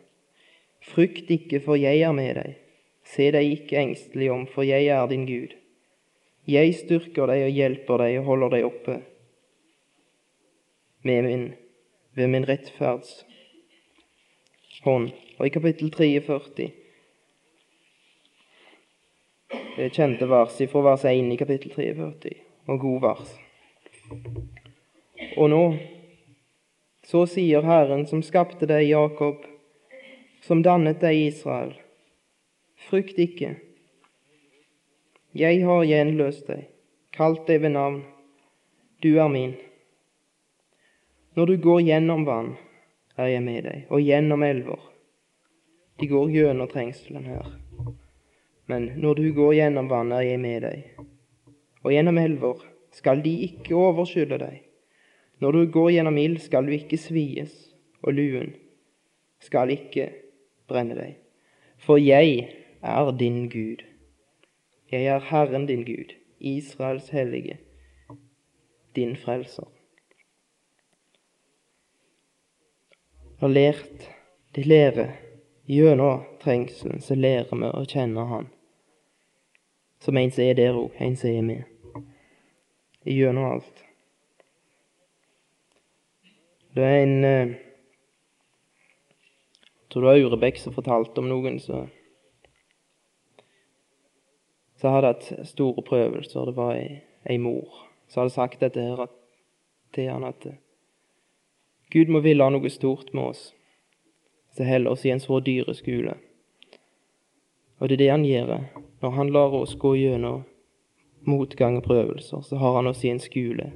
Frykt 0.83 1.29
ikke, 1.31 1.61
for 1.63 1.79
jeg 1.79 2.01
er 2.03 2.15
med 2.15 2.35
deg. 2.39 2.55
Se 3.07 3.29
deg 3.35 3.51
ikke 3.57 3.79
engstelig 3.79 4.31
om, 4.33 4.47
for 4.49 4.65
jeg 4.67 4.89
er 4.91 5.07
din 5.11 5.27
Gud. 5.27 5.53
Jeg 6.49 6.73
styrker 6.75 7.29
deg 7.31 7.45
og 7.45 7.57
hjelper 7.57 8.03
deg 8.03 8.17
og 8.19 8.29
holder 8.31 8.55
deg 8.57 8.65
oppe 8.67 8.97
med 11.03 11.27
min, 11.27 11.45
ved 12.15 12.31
min 12.31 12.47
rettferds 12.47 13.21
hånd. 14.83 15.11
Og 15.39 15.47
i 15.47 15.53
kapittel 15.53 15.91
43 15.91 16.41
det 16.57 16.71
kjente 19.77 20.25
vers 20.25 20.61
fra 20.71 20.81
vers 20.81 21.05
1 21.05 21.33
i 21.33 21.37
kapittel 21.37 21.71
43, 21.71 22.33
og 22.67 22.79
god 22.79 23.01
vers. 23.01 23.33
Og 25.37 25.49
nå, 25.49 25.63
så 27.03 27.25
sier 27.27 27.65
Herren 27.65 28.05
som 28.07 28.23
skapte 28.23 28.67
deg, 28.69 28.85
Jakob, 28.91 29.43
som 30.43 30.61
dannet 30.63 31.01
deg, 31.01 31.29
Israel, 31.31 31.73
frykt 32.89 33.19
ikke. 33.19 33.55
Jeg 35.33 35.63
har 35.65 35.85
gjenløst 35.89 36.47
deg, 36.51 36.67
kalt 37.15 37.47
deg 37.49 37.63
ved 37.63 37.73
navn, 37.73 38.03
du 39.01 39.15
er 39.17 39.31
min. 39.31 39.57
Når 41.33 41.49
du 41.49 41.57
går 41.65 41.81
gjennom 41.87 42.27
vann, 42.29 42.53
er 43.17 43.33
jeg 43.33 43.45
med 43.45 43.65
deg, 43.65 43.85
og 43.89 44.05
gjennom 44.05 44.45
elver. 44.45 44.89
De 45.99 46.09
går 46.09 46.29
gjennom 46.33 46.69
trengselen 46.69 47.25
her. 47.25 47.62
Men 48.67 48.93
når 48.95 49.19
du 49.19 49.25
går 49.35 49.53
gjennom 49.57 49.89
vannet, 49.91 50.21
er 50.21 50.27
jeg 50.27 50.39
med 50.39 50.61
deg, 50.63 51.07
og 51.83 51.91
gjennom 51.91 52.19
elver 52.21 52.63
skal 52.95 53.23
de 53.25 53.33
ikke 53.47 53.75
overskylde 53.75 54.39
deg. 54.39 54.61
Når 55.43 55.51
du 55.51 55.61
går 55.75 55.89
gjennom 55.97 56.17
ild, 56.17 56.39
skal 56.39 56.67
du 56.67 56.75
ikke 56.75 56.99
svies, 57.01 57.53
og 58.03 58.15
luen 58.15 58.53
skal 59.43 59.73
ikke 59.73 60.07
brenne 60.71 60.95
deg. 60.95 61.17
For 61.83 61.99
jeg 61.99 62.47
er 62.79 63.11
din 63.19 63.49
Gud. 63.51 63.83
Jeg 64.91 65.09
er 65.11 65.19
Herren 65.27 65.65
din 65.67 65.83
Gud, 65.83 66.13
Israels 66.39 67.09
hellige, 67.09 67.57
din 68.95 69.17
frelser. 69.19 69.67
Og 73.43 73.49
lært, 73.49 74.07
de 74.55 74.63
lærer 74.63 75.11
Gjennom 75.65 76.23
trengselen 76.43 77.01
så 77.01 77.15
lærer 77.15 77.55
vi 77.55 77.69
å 77.71 77.85
kjenne 77.87 78.27
Han 78.27 78.49
som 80.03 80.17
en 80.17 80.31
som 80.31 80.43
er 80.43 80.57
der 80.59 80.75
òg, 80.75 80.91
en 80.99 81.15
som 81.15 81.29
er 81.29 81.45
med. 81.47 81.63
Gjennom 83.07 83.45
alt. 83.53 83.83
Det 86.75 86.83
er 86.83 87.03
en 87.03 87.23
eh, 87.23 87.53
Jeg 89.77 89.95
tror 89.95 90.01
det 90.01 90.09
var 90.09 90.19
Aurebekk 90.25 90.57
som 90.57 90.73
fortalte 90.73 91.21
om 91.21 91.29
noen 91.29 91.59
som 91.61 91.91
som 94.81 94.91
hadde 94.91 95.11
hatt 95.13 95.47
store 95.47 95.83
prøvelser. 95.85 96.49
Det 96.49 96.55
var 96.57 96.75
ei, 96.75 97.03
ei 97.29 97.37
mor 97.37 97.85
som 98.09 98.23
hadde 98.23 98.33
sagt 98.33 98.59
dette 98.59 98.81
her 98.81 99.05
til 99.93 100.09
han 100.09 100.25
at 100.27 100.47
Gud 101.93 102.09
må 102.09 102.19
ville 102.25 102.43
ha 102.43 102.51
noe 102.51 102.71
stort 102.73 103.13
med 103.13 103.29
oss 103.29 103.51
som 104.53 104.65
holder 104.65 104.91
oss 104.91 105.05
i 105.05 105.11
en 105.13 105.19
så 105.19 105.39
dyre 105.39 105.73
skole. 105.73 106.15
Og 107.79 107.89
det 107.89 107.97
er 107.97 108.03
det 108.03 108.09
han 108.11 108.25
gjør. 108.25 108.51
Når 109.01 109.15
han 109.17 109.31
lar 109.33 109.55
oss 109.57 109.75
gå 109.79 109.95
gjennom 109.97 110.43
motgang 111.27 111.77
og 111.79 111.87
prøvelser, 111.87 112.41
så 112.41 112.59
har 112.61 112.75
han 112.77 112.87
oss 112.87 113.03
i 113.03 113.11
en 113.11 113.19
skole. 113.19 113.71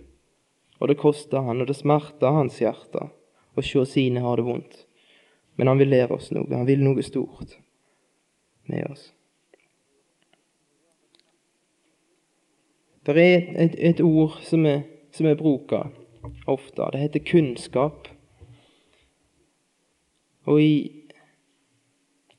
Og 0.80 0.88
det 0.88 1.00
koster 1.02 1.44
han, 1.44 1.62
og 1.62 1.68
det 1.68 1.76
smerter 1.80 2.36
hans 2.36 2.60
hjerte 2.62 3.10
å 3.58 3.64
se 3.66 3.86
sine 3.90 4.22
har 4.22 4.38
det 4.38 4.46
vondt. 4.46 4.84
Men 5.58 5.72
han 5.72 5.80
vil 5.82 5.90
lære 5.90 6.14
oss 6.14 6.30
noe. 6.32 6.50
Han 6.54 6.68
vil 6.70 6.84
noe 6.86 7.04
stort 7.04 7.58
med 8.70 8.86
oss. 8.92 9.10
Det 13.08 13.16
er 13.16 13.24
et, 13.24 13.50
et, 13.56 13.76
et 13.90 14.02
ord 14.04 14.36
som 14.46 14.68
vi 14.68 15.34
bruker 15.40 15.90
ofte. 16.46 16.90
Det 16.92 17.02
heter 17.02 17.26
kunnskap. 17.26 18.10
Og 20.48 20.62
i, 20.64 20.74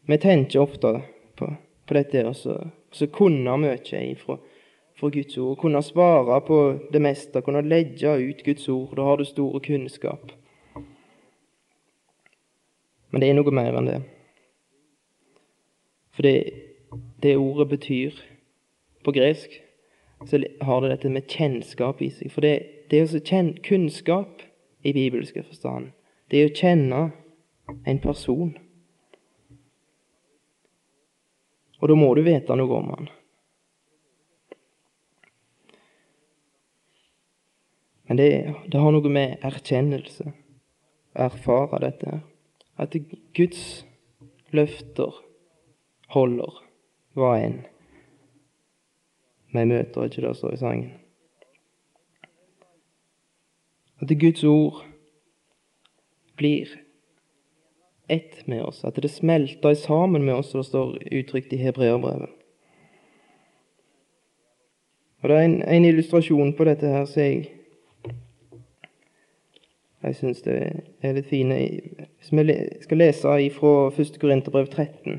vi 0.08 0.18
tenker 0.18 0.64
ofte 0.64 0.94
på, 1.36 1.50
på 1.86 1.96
dette 1.96 2.24
og 2.24 2.36
så 2.36 3.08
kunne 3.12 3.56
mye 3.60 3.76
ifra, 4.00 4.38
fra 4.96 5.10
Guds 5.12 5.36
ord. 5.38 5.58
Kunne 5.60 5.82
svare 5.84 6.40
på 6.46 6.60
det 6.92 7.02
meste, 7.04 7.42
kunne 7.44 7.62
legge 7.68 8.16
ut 8.16 8.44
Guds 8.44 8.68
ord. 8.68 8.96
Da 8.96 9.04
har 9.04 9.20
du 9.20 9.24
stor 9.28 9.58
kunnskap. 9.60 10.32
Men 13.10 13.20
det 13.20 13.28
er 13.28 13.38
noe 13.38 13.52
mer 13.54 13.76
enn 13.76 13.88
det. 13.88 14.00
For 16.16 16.26
det, 16.26 16.34
det 17.22 17.36
ordet 17.38 17.68
betyr 17.70 18.16
på 19.04 19.14
gresk, 19.14 19.52
så 20.26 20.40
har 20.66 20.80
det 20.82 20.90
dette 20.90 21.12
med 21.14 21.28
kjennskap 21.30 22.02
i 22.02 22.10
seg. 22.10 22.32
For 22.34 22.42
det, 22.42 22.56
det 22.90 22.98
er 22.98 23.06
også 23.06 23.44
kunnskap 23.64 24.42
i 24.82 24.92
bibelske 24.92 25.44
forstand. 25.46 25.92
Det 26.30 26.40
er 26.40 26.50
å 26.50 26.56
kjenne 26.56 27.02
en 27.84 28.00
person. 28.00 28.56
Og 31.78 31.88
da 31.88 31.94
må 31.94 32.10
du 32.14 32.24
vite 32.26 32.56
noe 32.58 32.80
om 32.80 32.90
han. 32.94 33.08
Men 38.08 38.16
det, 38.16 38.30
det 38.72 38.80
har 38.80 38.94
noe 38.94 39.12
med 39.12 39.44
erkjennelse 39.44 40.30
å 40.32 41.26
erfare 41.28 41.82
dette. 41.84 42.20
At 42.80 42.96
Guds 43.36 43.62
løfter 44.54 45.18
holder 46.14 46.62
hva 47.18 47.34
enn 47.42 47.60
vi 49.52 49.64
møter, 49.64 50.08
ikke 50.08 50.24
det 50.24 50.34
står 50.36 50.54
i 50.54 50.60
sangen. 50.60 50.90
At 53.98 54.12
Guds 54.20 54.44
ord 54.46 54.84
blir 56.38 56.70
ett 58.08 58.46
med 58.46 58.64
oss, 58.64 58.84
at 58.84 58.96
det 58.96 59.10
smelter 59.10 59.74
sammen 59.74 60.24
med 60.24 60.34
oss, 60.34 60.50
som 60.50 60.60
det 60.60 60.66
står 60.66 60.98
uttrykt 61.12 61.52
i 61.52 61.56
hebreerbrevet. 61.56 62.28
Og 65.22 65.28
Det 65.28 65.36
er 65.36 65.42
en, 65.42 65.62
en, 65.62 65.84
illustrasjon 65.84 66.52
på 66.54 66.64
dette 66.64 66.86
her 66.86 67.04
som 67.04 67.22
jeg 67.22 67.48
jeg 70.02 70.14
syns 70.14 70.42
det 70.42 70.54
er 71.02 71.16
litt 71.16 71.26
fine. 71.26 71.56
Hvis 72.20 72.30
vi 72.30 72.54
skal 72.84 73.00
lese 73.02 73.32
fra 73.50 73.90
1. 73.90 74.20
Korinterbrev 74.20 74.68
13 74.70 75.18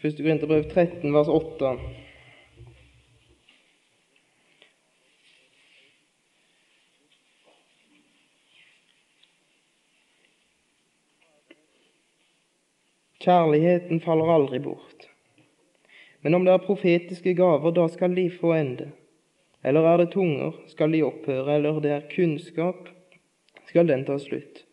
Første 0.00 0.22
Korinterbrev 0.24 0.62
13, 0.64 1.10
vers 1.12 1.28
8. 1.28 1.70
Kjærligheten 13.20 14.00
faller 14.00 14.32
aldri 14.32 14.62
bort. 14.64 15.04
Men 16.24 16.34
om 16.34 16.48
det 16.48 16.54
er 16.54 16.64
profetiske 16.64 17.36
gaver, 17.36 17.76
da 17.76 17.84
skal 17.92 18.16
de 18.16 18.30
få 18.40 18.54
ende. 18.56 18.88
Eller 19.60 19.84
er 19.84 20.00
det 20.00 20.10
tunger, 20.16 20.56
skal 20.72 20.96
de 20.96 21.04
opphøre. 21.04 21.58
Eller 21.58 21.84
det 21.84 21.96
er 21.98 22.10
kunnskap, 22.16 22.88
skal 23.68 23.92
den 23.92 24.08
ta 24.08 24.16
slutt. 24.16 24.64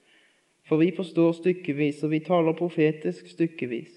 For 0.63 0.79
vi 0.79 0.93
forstår 0.95 1.35
stykkevis, 1.43 1.99
og 2.07 2.15
vi 2.15 2.23
taler 2.23 2.55
profetisk 2.55 3.27
stykkevis. 3.35 3.96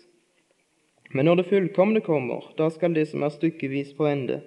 Men 1.12 1.26
når 1.26 1.40
det 1.40 1.48
fullkomne 1.50 2.00
kommer, 2.00 2.44
da 2.56 2.70
skal 2.70 2.94
det 2.94 3.08
som 3.10 3.24
er 3.26 3.34
stykkevis 3.34 3.96
få 3.98 4.06
ende. 4.12 4.40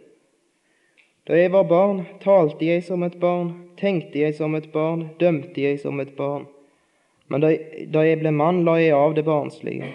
Da 1.27 1.37
jeg 1.39 1.51
var 1.51 1.67
barn, 1.67 2.05
talte 2.23 2.67
jeg 2.67 2.83
som 2.83 3.03
et 3.03 3.19
barn, 3.19 3.53
tenkte 3.79 4.19
jeg 4.19 4.35
som 4.35 4.55
et 4.55 4.71
barn, 4.71 5.09
dømte 5.19 5.61
jeg 5.61 5.79
som 5.79 5.99
et 6.03 6.15
barn. 6.17 6.47
Men 7.31 7.43
da, 7.43 7.51
jeg 8.03 8.19
ble 8.19 8.31
mann, 8.35 8.63
la 8.67 8.77
jeg 8.79 8.95
av 8.95 9.15
det 9.15 9.23
barnslige. 9.27 9.93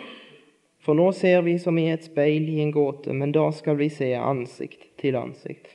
For 0.85 0.97
nå 0.97 1.11
ser 1.13 1.43
vi 1.45 1.59
som 1.61 1.77
i 1.79 1.89
et 1.93 2.07
speil 2.09 2.49
i 2.49 2.63
en 2.65 2.73
gåte, 2.73 3.13
men 3.13 3.33
da 3.37 3.51
skal 3.53 3.77
vi 3.77 3.91
se 3.93 4.09
ansikt 4.17 4.89
til 5.01 5.19
ansikt. 5.21 5.69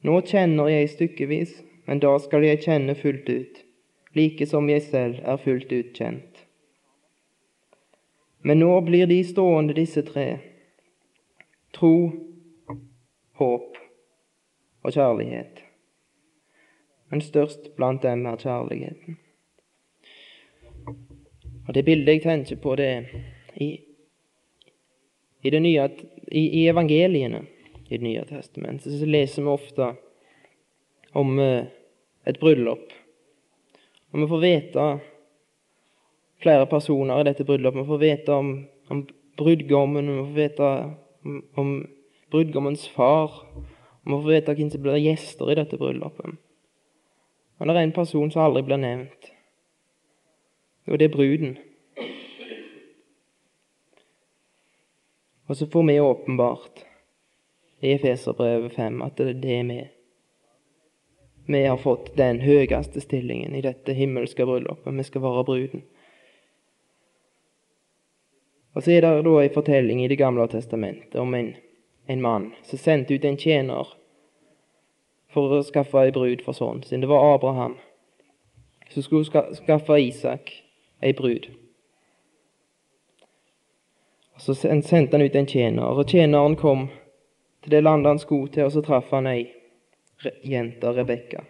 Nå 0.00 0.20
kjenner 0.24 0.70
jeg 0.72 0.94
stykkevis, 0.94 1.58
men 1.84 2.00
da 2.00 2.14
skal 2.24 2.46
jeg 2.46 2.62
kjenne 2.64 2.94
fullt 2.96 3.28
ut, 3.28 3.60
like 4.16 4.46
som 4.48 4.68
jeg 4.72 4.86
selv 4.86 5.20
er 5.28 5.40
fullt 5.44 5.72
ut 5.72 5.92
kjent. 5.96 6.29
Men 8.42 8.58
nå 8.58 8.80
blir 8.80 9.06
de 9.06 9.24
stående, 9.24 9.74
disse 9.76 10.02
tre. 10.02 10.38
Tro, 11.76 11.94
håp 13.40 13.76
og 14.82 14.92
kjærlighet. 14.92 15.60
Men 17.10 17.20
størst 17.20 17.72
blant 17.76 18.02
dem 18.02 18.24
er 18.26 18.40
kjærligheten. 18.40 19.18
Og 21.68 21.74
Det 21.74 21.84
bildet 21.84 22.14
jeg 22.14 22.22
tenker 22.22 22.56
på, 22.56 22.74
det 22.76 23.06
i, 23.54 23.68
i, 25.42 25.50
det 25.50 25.62
nye, 25.62 25.88
i, 26.32 26.42
i 26.62 26.68
evangeliene 26.68 27.44
i 27.88 27.96
Det 27.96 28.02
nye 28.02 28.24
testamentet 28.24 28.98
så 28.98 29.06
leser 29.06 29.42
vi 29.42 29.48
ofte 29.48 29.86
om 31.12 31.38
uh, 31.38 31.64
et 32.24 32.38
bryllup. 32.40 32.92
Og 34.10 34.20
vi 34.20 34.28
får 34.30 34.42
vite 34.44 34.84
flere 36.42 36.66
personer 36.66 37.20
i 37.20 37.26
dette 37.28 37.44
bryllupet. 37.44 37.80
Vi 37.82 37.86
får 37.86 37.98
vite 37.98 38.32
om, 38.32 38.52
om 38.88 39.06
brudgommen, 39.38 40.10
vi 40.10 40.24
får 40.24 40.36
vite 40.36 40.68
om, 41.22 41.42
om 41.54 41.72
brudgommens 42.30 42.88
far. 42.88 43.32
Vi 44.04 44.10
får 44.10 44.28
vite 44.28 44.54
hvem 44.54 44.70
som 44.70 44.82
blir 44.82 45.02
gjester 45.04 45.52
i 45.52 45.58
dette 45.60 45.78
bryllupet. 45.80 46.38
Men 47.58 47.68
det 47.68 47.76
er 47.76 47.88
en 47.88 47.92
person 47.92 48.30
som 48.32 48.46
aldri 48.46 48.62
blir 48.64 48.80
nevnt, 48.80 49.26
og 50.88 50.96
det 50.96 51.10
er 51.10 51.12
bruden. 51.12 51.58
Og 55.50 55.56
så 55.58 55.66
får 55.66 55.82
vi 55.86 56.00
åpenbart 56.00 56.84
i 57.80 57.92
Efeserbrevet 57.92 58.72
5 58.72 59.02
at 59.02 59.18
det 59.18 59.44
er 59.58 59.64
vi. 59.68 59.80
Vi 61.46 61.62
har 61.66 61.76
fått 61.76 62.12
den 62.16 62.40
høyeste 62.40 63.00
stillingen 63.00 63.54
i 63.54 63.62
dette 63.64 63.92
himmelske 63.92 64.46
bryllupet. 64.46 64.94
Vi 64.96 65.02
skal 65.02 65.22
være 65.22 65.44
bruden. 65.44 65.82
Og 68.80 68.84
så 68.84 68.94
er 68.96 69.02
det 69.04 69.24
da 69.26 69.32
en 69.42 69.52
fortelling 69.52 69.98
i 70.00 70.08
Det 70.08 70.16
gamle 70.16 70.46
testamentet 70.48 71.20
om 71.20 71.34
en, 71.34 71.50
en 72.08 72.22
mann 72.22 72.52
som 72.64 72.78
sendte 72.78 73.14
ut 73.14 73.24
en 73.28 73.36
tjener 73.36 73.90
for 75.28 75.52
å 75.52 75.58
skaffe 75.60 76.00
ei 76.00 76.14
brud 76.16 76.40
for 76.40 76.56
sønnen 76.56 76.80
sin. 76.88 77.04
Det 77.04 77.10
var 77.10 77.34
Abraham 77.34 77.76
som 78.88 79.04
skulle 79.04 79.44
skaffe 79.58 80.00
Isak 80.00 80.54
ei 81.02 81.12
brud. 81.12 81.50
Og 84.34 84.40
Så 84.40 84.54
sendte 84.54 85.12
han 85.12 85.28
ut 85.28 85.36
en 85.36 85.46
tjener, 85.46 85.84
og 85.84 86.08
tjeneren 86.08 86.56
kom 86.56 86.88
til 87.60 87.76
det 87.76 87.84
landet 87.84 88.14
han 88.14 88.18
skulle 88.18 88.48
til, 88.48 88.64
og 88.64 88.72
så 88.72 88.80
traff 88.80 89.12
han 89.12 89.28
ei 89.28 89.50
jente, 90.40 90.88
Rebekka. 90.88 91.44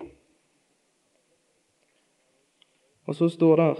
Og 3.06 3.14
så 3.14 3.28
står 3.28 3.56
det 3.56 3.74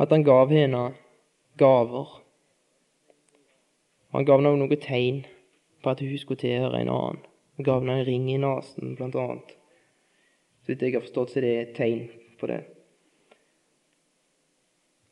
at 0.00 0.10
han 0.10 0.24
gav 0.24 0.50
henne 0.50 0.94
gaver. 1.60 2.08
Han 4.16 4.24
gav 4.24 4.40
henne 4.40 4.56
noen 4.56 4.80
tegn 4.80 5.22
på 5.84 5.92
at 5.92 6.00
hun 6.00 6.18
skulle 6.18 6.40
tilhøre 6.40 6.80
en 6.80 6.92
annen. 6.92 7.22
Han 7.56 7.66
gav 7.66 7.82
henne 7.82 7.98
en 8.00 8.06
ring 8.08 8.28
i 8.32 8.38
nesen, 8.40 8.94
blant 8.96 9.18
annet. 9.20 9.56
Så 10.62 10.72
vidt 10.72 10.86
jeg 10.86 10.96
har 10.96 11.04
forstått, 11.04 11.34
så 11.34 11.42
er 11.42 11.62
et 11.66 11.74
tegn 11.76 12.06
på 12.40 12.48
det. 12.48 12.62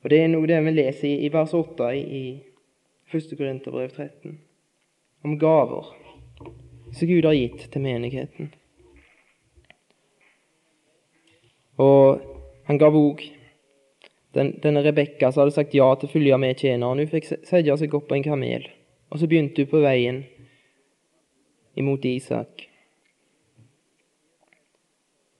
Og 0.02 0.10
Det 0.10 0.22
er 0.22 0.30
noe 0.32 0.48
det 0.48 0.58
vi 0.64 0.72
leser 0.72 1.08
i, 1.10 1.26
i 1.26 1.32
vers 1.32 1.52
8 1.54 1.90
i, 1.92 2.02
i 2.20 2.24
1. 3.12 3.34
Korinterbrev 3.36 3.90
13, 3.92 4.38
om 5.24 5.38
gaver 5.40 5.92
som 6.92 7.08
Gud 7.08 7.26
har 7.28 7.36
gitt 7.36 7.66
til 7.72 7.84
menigheten. 7.84 8.52
Og 11.78 12.22
han 12.66 12.80
gav 12.80 12.96
òg 12.96 13.20
den, 14.36 14.54
denne 14.62 14.82
Rebekka 14.84 15.32
som 15.32 15.44
hadde 15.44 15.56
sagt 15.56 15.76
ja 15.76 15.88
til 15.96 16.08
å 16.08 16.12
følge 16.12 16.38
med 16.40 16.60
tjeneren, 16.60 17.00
hun 17.00 17.10
fikk 17.10 17.30
sette 17.30 17.76
seg 17.80 17.94
opp 17.96 18.08
på 18.10 18.18
en 18.18 18.26
kamel, 18.26 18.66
og 19.08 19.20
så 19.20 19.28
begynte 19.30 19.64
hun 19.64 19.70
på 19.70 19.82
veien 19.84 20.22
imot 21.78 22.04
Isak. 22.04 22.66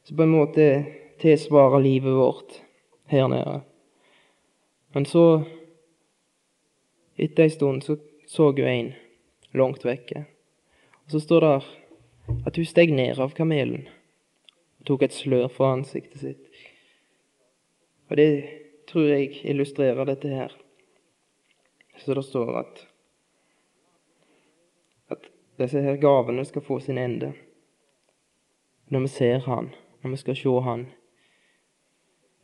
Så 0.05 0.17
på 0.17 0.25
en 0.25 0.33
måte 0.33 0.69
tilsvarer 1.21 1.83
livet 1.85 2.15
vårt 2.17 2.61
her 3.13 3.27
nede. 3.29 3.59
Men 4.97 5.05
så, 5.05 5.25
etter 7.19 7.45
ei 7.45 7.53
stund, 7.53 7.85
så 7.85 7.99
så 8.29 8.53
hun 8.53 8.67
en 8.69 8.93
langt 9.53 9.85
vekke. 9.85 10.25
Og 11.05 11.11
så 11.11 11.21
står 11.21 11.41
det 11.41 11.53
at 12.47 12.57
hun 12.57 12.67
steg 12.69 12.93
ned 12.93 13.21
av 13.25 13.33
kamelen 13.33 13.87
og 14.79 14.87
tok 14.91 15.07
et 15.07 15.17
slør 15.17 15.49
fra 15.49 15.73
ansiktet 15.79 16.21
sitt. 16.21 16.43
Og 18.09 18.21
det 18.21 18.29
tror 18.89 19.09
jeg 19.09 19.41
illustrerer 19.45 20.09
dette 20.09 20.29
her. 20.29 20.53
Så 21.99 22.15
det 22.15 22.25
står 22.25 22.55
at, 22.61 22.87
at 25.13 25.29
disse 25.61 25.83
her 25.83 25.99
gavene 26.01 26.45
skal 26.49 26.65
få 26.65 26.81
sin 26.81 26.99
ende. 26.99 27.33
Når 28.89 29.01
vi 29.01 29.09
ser 29.09 29.39
Han, 29.39 29.75
når 30.03 30.11
vi 30.11 30.17
skal 30.17 30.37
se 30.37 30.61
Han 30.65 30.87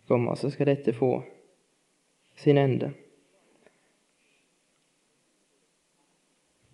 komme, 0.08 0.36
så 0.36 0.50
skal 0.50 0.66
dette 0.66 0.92
få 0.92 1.22
sin 2.36 2.58
ende. 2.58 2.92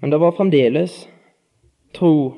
Men 0.00 0.10
det 0.10 0.18
var 0.18 0.32
fremdeles 0.32 1.08
tro, 1.92 2.32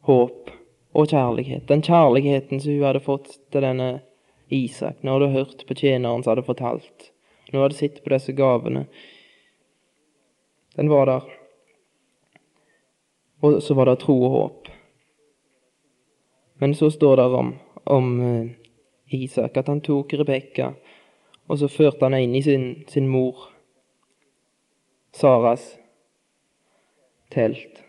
håp 0.00 0.50
og 0.92 1.08
kjærlighet. 1.08 1.68
Den 1.68 1.82
kjærligheten 1.82 2.60
som 2.60 2.72
hun 2.72 2.84
hadde 2.84 3.00
fått 3.00 3.30
til 3.52 3.64
denne 3.64 3.88
Isak, 4.48 4.96
hun 5.02 5.10
hadde 5.10 5.32
hørt 5.34 5.66
på 5.66 5.74
tjeneren 5.74 6.22
som 6.22 6.32
hadde 6.32 6.46
fortalt, 6.46 7.10
nå 7.50 7.62
hadde 7.62 7.78
sett 7.78 8.02
på 8.04 8.12
disse 8.14 8.34
gavene, 8.36 8.86
den 10.76 10.90
var 10.92 11.08
der. 11.10 11.26
Og 13.40 13.62
så 13.62 13.74
var 13.74 13.88
det 13.88 14.00
tro 14.02 14.16
og 14.26 14.34
håp. 14.34 14.68
Men 16.60 16.74
så 16.74 16.90
står 16.90 17.16
det 17.16 17.24
om, 17.40 17.54
om 17.84 18.12
uh, 18.20 18.46
Isak 19.06 19.56
at 19.56 19.68
han 19.68 19.80
tok 19.84 20.14
Rebekka, 20.20 20.72
og 21.46 21.58
så 21.60 21.68
førte 21.70 22.04
han 22.04 22.16
henne 22.16 22.28
inn 22.28 22.38
i 22.38 22.44
sin, 22.44 22.66
sin 22.88 23.08
mor 23.08 23.48
Saras 25.16 25.64
telt. 27.32 27.82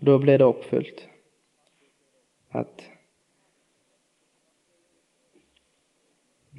Da 0.00 0.16
ble 0.22 0.36
det 0.38 0.46
oppfylt 0.46 1.04
at 2.56 2.86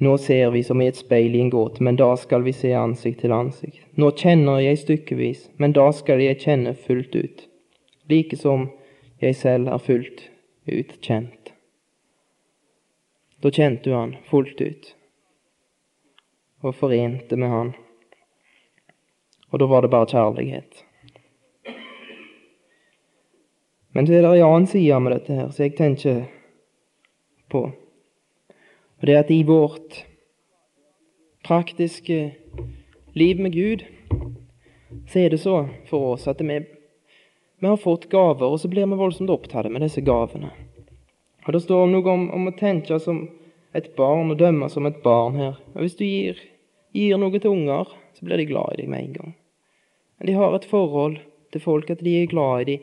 Nå 0.02 0.18
ser 0.18 0.50
vi 0.50 0.64
som 0.66 0.80
i 0.82 0.88
et 0.90 0.96
speil 0.98 1.36
i 1.36 1.40
en 1.40 1.50
gåte, 1.50 1.82
men 1.86 1.94
da 1.96 2.08
skal 2.18 2.42
vi 2.42 2.50
se 2.52 2.72
ansikt 2.74 3.20
til 3.22 3.32
ansikt. 3.36 3.84
Nå 3.94 4.08
kjenner 4.18 4.58
jeg 4.58 4.80
stykkevis, 4.80 5.44
men 5.62 5.74
da 5.76 5.84
skal 5.94 6.18
jeg 6.18 6.40
kjenne 6.42 6.72
fullt 6.74 7.14
ut, 7.14 7.44
like 8.10 8.34
som 8.40 8.64
jeg 9.22 9.36
selv 9.38 9.70
er 9.70 9.78
fullt 9.78 10.24
ut 10.66 10.96
kjent. 11.06 11.52
Da 13.46 13.52
kjente 13.54 13.86
du 13.86 13.94
han 13.94 14.16
fullt 14.26 14.58
ut, 14.58 14.88
og 16.66 16.74
forente 16.80 17.38
med 17.38 17.52
han. 17.52 17.70
Og 19.52 19.62
da 19.62 19.68
var 19.70 19.86
det 19.86 19.92
bare 19.92 20.10
kjærlighet. 20.10 20.82
Men 23.94 24.10
så 24.10 24.18
er 24.18 24.26
det 24.26 24.34
en 24.34 24.48
annen 24.48 24.66
side 24.66 24.98
med 25.04 25.14
dette 25.14 25.38
her, 25.38 25.54
som 25.54 25.62
jeg 25.62 25.76
tenker 25.78 26.24
på. 27.54 27.62
Og 29.02 29.08
det 29.08 29.14
er 29.16 29.24
at 29.24 29.30
i 29.34 29.42
vårt 29.42 29.96
praktiske 31.42 32.36
liv 33.18 33.40
med 33.42 33.52
Gud, 33.52 33.80
så 35.10 35.18
er 35.18 35.32
det 35.32 35.40
så 35.42 35.56
for 35.88 36.12
oss 36.12 36.28
at 36.30 36.38
vi, 36.38 36.60
vi 37.58 37.66
har 37.66 37.80
fått 37.82 38.06
gaver, 38.12 38.46
og 38.46 38.60
så 38.62 38.70
blir 38.70 38.86
vi 38.86 38.98
voldsomt 39.00 39.32
opptatt 39.34 39.66
med 39.74 39.82
disse 39.82 40.04
gavene. 40.06 40.52
Og 41.42 41.50
Det 41.52 41.64
står 41.64 41.90
noe 41.90 42.12
om, 42.12 42.28
om, 42.30 42.46
å 42.46 42.54
tenke 42.54 43.00
som 43.02 43.24
et 43.74 43.90
barn 43.98 44.30
og 44.30 44.38
dømme 44.38 44.68
som 44.70 44.86
et 44.86 45.02
barn 45.02 45.40
her. 45.40 45.58
Og 45.74 45.82
Hvis 45.82 45.98
du 45.98 46.04
gir, 46.06 46.38
gir 46.94 47.18
noe 47.18 47.42
til 47.42 47.50
unger, 47.50 47.90
så 48.14 48.22
blir 48.22 48.38
de 48.38 48.46
glad 48.52 48.76
i 48.76 48.84
deg 48.84 48.92
med 48.92 49.02
en 49.02 49.18
gang. 49.18 49.34
Men 50.20 50.30
de 50.30 50.38
har 50.38 50.54
et 50.54 50.70
forhold 50.70 51.18
til 51.50 51.66
folk 51.66 51.90
at 51.90 52.06
de 52.06 52.14
er 52.20 52.30
glad 52.30 52.70
i 52.70 52.78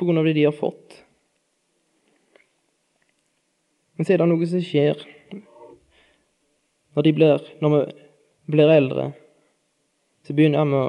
dem 0.00 0.16
av 0.16 0.24
det 0.24 0.32
de 0.38 0.48
har 0.48 0.56
fått. 0.56 1.02
Men 3.98 4.08
så 4.08 4.16
er 4.16 4.22
det 4.22 4.32
noe 4.32 4.48
som 4.48 4.64
skjer 4.64 5.04
når, 6.98 7.02
de 7.06 7.12
blir, 7.14 7.42
når 7.62 7.70
vi 7.70 7.82
blir 8.50 8.70
eldre. 8.74 9.02
Så 10.26 10.34
begynner 10.34 10.64
vi 10.66 10.80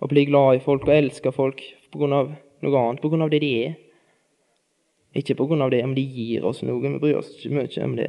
å 0.00 0.08
bli 0.08 0.22
glad 0.24 0.56
i 0.56 0.62
folk 0.64 0.86
og 0.86 0.94
elske 0.94 1.32
folk 1.36 1.60
av 1.92 2.30
noe 2.64 2.80
annet, 2.80 3.04
av 3.04 3.32
det 3.34 3.40
de 3.42 3.50
er. 3.66 3.74
Ikke 5.12 5.36
av 5.36 5.70
det 5.70 5.82
om 5.84 5.92
de 5.92 6.00
gir 6.00 6.46
oss 6.48 6.62
noe. 6.62 6.80
Vi 6.80 7.00
bryr 7.02 7.18
oss 7.18 7.34
ikke 7.36 7.52
mye 7.58 7.84
om 7.84 7.96
det. 7.98 8.08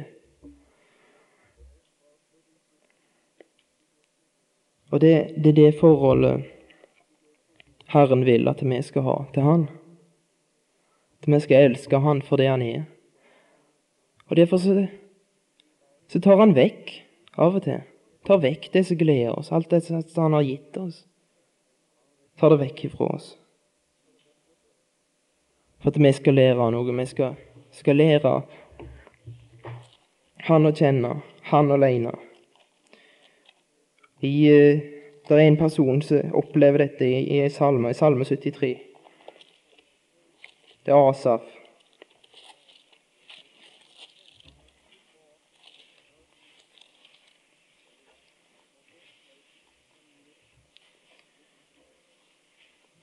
Og 4.90 5.04
det, 5.04 5.12
det 5.36 5.52
er 5.52 5.58
det 5.58 5.76
forholdet 5.82 6.48
Herren 7.92 8.24
vil 8.24 8.48
at 8.48 8.64
vi 8.64 8.80
skal 8.82 9.04
ha 9.04 9.18
til 9.34 9.44
Han. 9.44 9.68
At 11.20 11.28
vi 11.28 11.44
skal 11.44 11.68
elske 11.68 12.00
Han 12.00 12.24
for 12.24 12.40
det 12.40 12.48
Han 12.48 12.64
er. 12.64 12.88
Og 14.30 14.36
Derfor 14.40 14.64
så, 14.64 14.86
så 16.08 16.24
tar 16.24 16.40
Han 16.40 16.56
vekk 16.56 17.09
av 17.36 17.56
og 17.58 17.64
til. 17.64 17.82
Tar 18.26 18.40
vekk 18.42 18.68
det 18.74 18.84
som 18.86 18.98
gleder 19.00 19.36
oss, 19.38 19.52
alt 19.52 19.70
det 19.70 19.84
som 19.84 20.02
Han 20.16 20.36
har 20.38 20.42
gitt 20.42 20.76
oss. 20.76 21.04
Tar 22.40 22.50
det 22.50 22.60
vekk 22.64 22.84
ifra 22.84 23.12
oss. 23.14 23.36
For 25.80 25.92
at 25.92 26.00
vi 26.00 26.12
skal 26.12 26.36
lære 26.36 26.70
noe. 26.72 26.96
Vi 26.96 27.06
skal, 27.08 27.38
skal 27.72 27.96
lære 27.96 28.34
Han 30.48 30.66
å 30.66 30.72
kjenne, 30.72 31.20
Han 31.52 31.70
alene. 31.72 32.12
I, 34.20 34.34
uh, 34.52 34.80
det 35.28 35.36
er 35.36 35.46
en 35.46 35.56
person 35.56 36.02
som 36.04 36.34
opplever 36.36 36.84
dette 36.84 37.06
i, 37.06 37.38
i 37.38 37.48
salme, 37.48 37.92
i 37.92 37.96
salme 37.96 38.24
73. 38.28 38.74
Det 40.84 40.92
er 40.92 41.08
Asaf. 41.08 41.59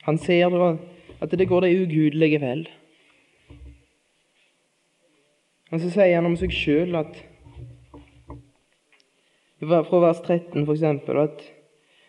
Han 0.07 0.17
ser 0.17 0.53
at 1.21 1.33
det 1.35 1.49
går 1.49 1.65
det 1.65 1.73
ugudelige 1.83 2.39
vel. 2.41 2.63
Og 5.71 5.81
så 5.83 5.91
sier 5.91 6.15
han 6.15 6.29
om 6.29 6.37
seg 6.39 6.53
sjøl 6.55 6.95
at 6.99 7.25
Fra 9.57 9.81
vers 9.99 10.19
13, 10.21 10.67
for 10.67 10.75
eksempel, 10.75 11.17
at 11.17 11.41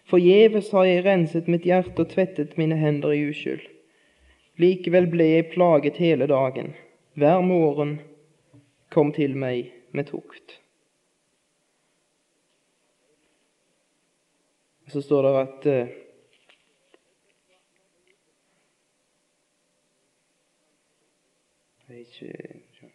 Forgjeves 0.09 0.69
har 0.77 0.85
jeg 0.85 1.05
renset 1.05 1.49
mitt 1.49 1.65
hjerte 1.69 2.05
og 2.05 2.11
tvettet 2.13 2.59
mine 2.61 2.77
hender 2.77 3.13
i 3.17 3.23
uskyld. 3.29 3.65
Likevel 4.61 5.09
ble 5.09 5.27
jeg 5.31 5.51
plaget 5.55 6.01
hele 6.01 6.29
dagen. 6.29 6.75
Hver 7.17 7.41
morgen 7.45 7.99
kom 8.93 9.15
til 9.17 9.37
meg 9.37 9.73
med 9.97 10.09
tukt. 10.13 10.59
Så 14.89 15.03
står 15.05 15.27
det 15.27 15.35
at 15.41 15.69
ikke 22.05 22.93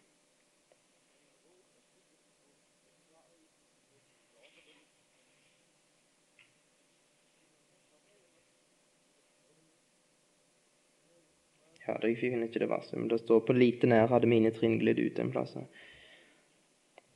Ja, 11.84 11.98
jeg 12.00 12.16
finner 12.16 12.48
ikke 12.48 12.62
det 12.62 12.70
verste, 12.70 12.96
men 12.96 13.10
det 13.10 13.18
står 13.20 13.42
på 13.44 13.52
lite 13.52 13.88
nær 13.90 14.08
hadde 14.08 14.28
mine 14.30 14.52
trinn 14.56 14.78
glidd 14.80 15.02
ut 15.04 15.18
en 15.20 15.32
plass. 15.34 15.52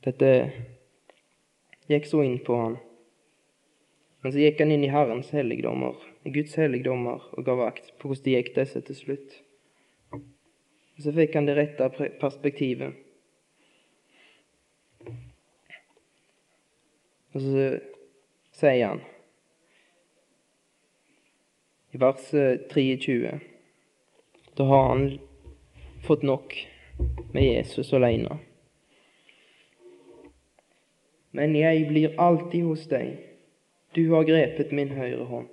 Dette 0.05 0.29
gikk 1.89 2.05
så 2.05 2.21
inn 2.21 2.37
på 2.45 2.57
han. 2.59 2.77
Men 4.21 4.35
så 4.35 4.43
gikk 4.43 4.61
han 4.61 4.73
inn 4.75 4.85
i 4.85 4.91
Herrens 4.93 5.31
helligdommer, 5.33 5.97
Guds 6.27 6.53
helligdommer, 6.59 7.23
og 7.33 7.47
ga 7.47 7.55
vakt 7.57 7.93
på 7.97 8.11
hvordan 8.11 8.25
det 8.27 8.35
gikk 8.35 8.51
disse 8.59 8.81
til 8.85 8.99
slutt. 8.99 9.39
Og 10.99 11.05
så 11.05 11.13
fikk 11.15 11.37
han 11.39 11.45
det 11.47 11.53
rette 11.55 12.09
perspektivet. 12.19 12.97
Og 17.31 17.39
så 17.39 17.69
sier 18.59 18.83
han 18.83 18.99
i 21.95 22.01
vers 22.03 22.25
23 22.73 23.31
da 24.59 24.65
har 24.67 24.89
han 24.89 25.05
fått 26.03 26.25
nok 26.27 26.67
med 27.31 27.43
Jesus 27.47 27.93
alene. 27.95 28.41
Men 31.31 31.55
jeg 31.55 31.87
blir 31.87 32.19
alltid 32.19 32.67
hos 32.67 32.83
deg. 32.91 33.13
Du 33.95 34.03
har 34.11 34.27
grepet 34.27 34.75
min 34.75 34.91
høyre 34.91 35.29
hånd. 35.31 35.47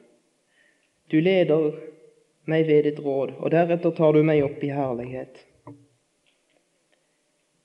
Du 1.07 1.21
leder 1.23 1.71
meg 2.47 2.67
ved 2.69 2.87
ditt 2.87 3.03
råd, 3.03 3.37
og 3.41 3.53
deretter 3.55 3.95
tar 3.97 4.15
du 4.15 4.23
meg 4.27 4.45
opp 4.47 4.63
i 4.65 4.73
herlighet. 4.75 5.43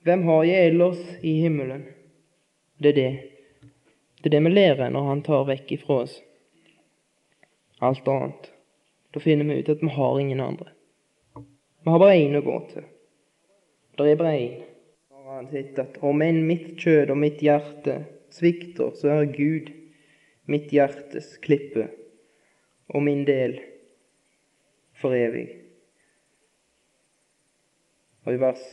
Hvem 0.01 0.25
har 0.25 0.43
jeg 0.49 0.71
ellers 0.71 1.01
i 1.21 1.35
himmelen? 1.43 1.85
Det 2.81 2.93
er 2.93 2.97
det. 2.97 3.11
Det 4.21 4.29
er 4.29 4.37
det 4.37 4.43
vi 4.47 4.53
lærer 4.53 4.89
når 4.93 5.07
han 5.07 5.23
tar 5.25 5.45
vekk 5.49 5.77
ifra 5.77 6.03
oss 6.05 6.17
alt 7.81 8.07
annet. 8.07 8.51
Da 9.11 9.19
finner 9.19 9.45
vi 9.45 9.59
ut 9.59 9.69
at 9.69 9.81
vi 9.81 9.87
har 9.87 10.19
ingen 10.19 10.39
andre. 10.39 10.69
Vi 11.83 11.89
har 11.89 11.99
bare 11.99 12.17
én 12.17 12.37
å 12.37 12.43
gå 12.45 12.57
til. 12.69 12.85
Det 13.97 14.11
er 14.11 14.19
bare 14.19 14.37
én. 14.37 14.59
Har 15.11 15.39
han 15.39 15.49
sett 15.49 15.79
at 15.81 15.97
om 16.05 16.21
enn 16.21 16.43
mitt 16.45 16.75
kjød 16.81 17.13
og 17.13 17.17
mitt 17.23 17.41
hjerte 17.41 18.03
svikter, 18.31 18.93
så 18.93 19.15
er 19.15 19.33
Gud 19.33 19.71
mitt 20.45 20.69
hjertes 20.73 21.33
klippe 21.41 21.87
og 22.91 23.03
min 23.05 23.25
del 23.25 23.57
for 25.01 25.15
evig. 25.17 25.47
Og 28.25 28.35
i 28.35 28.41
vers 28.41 28.63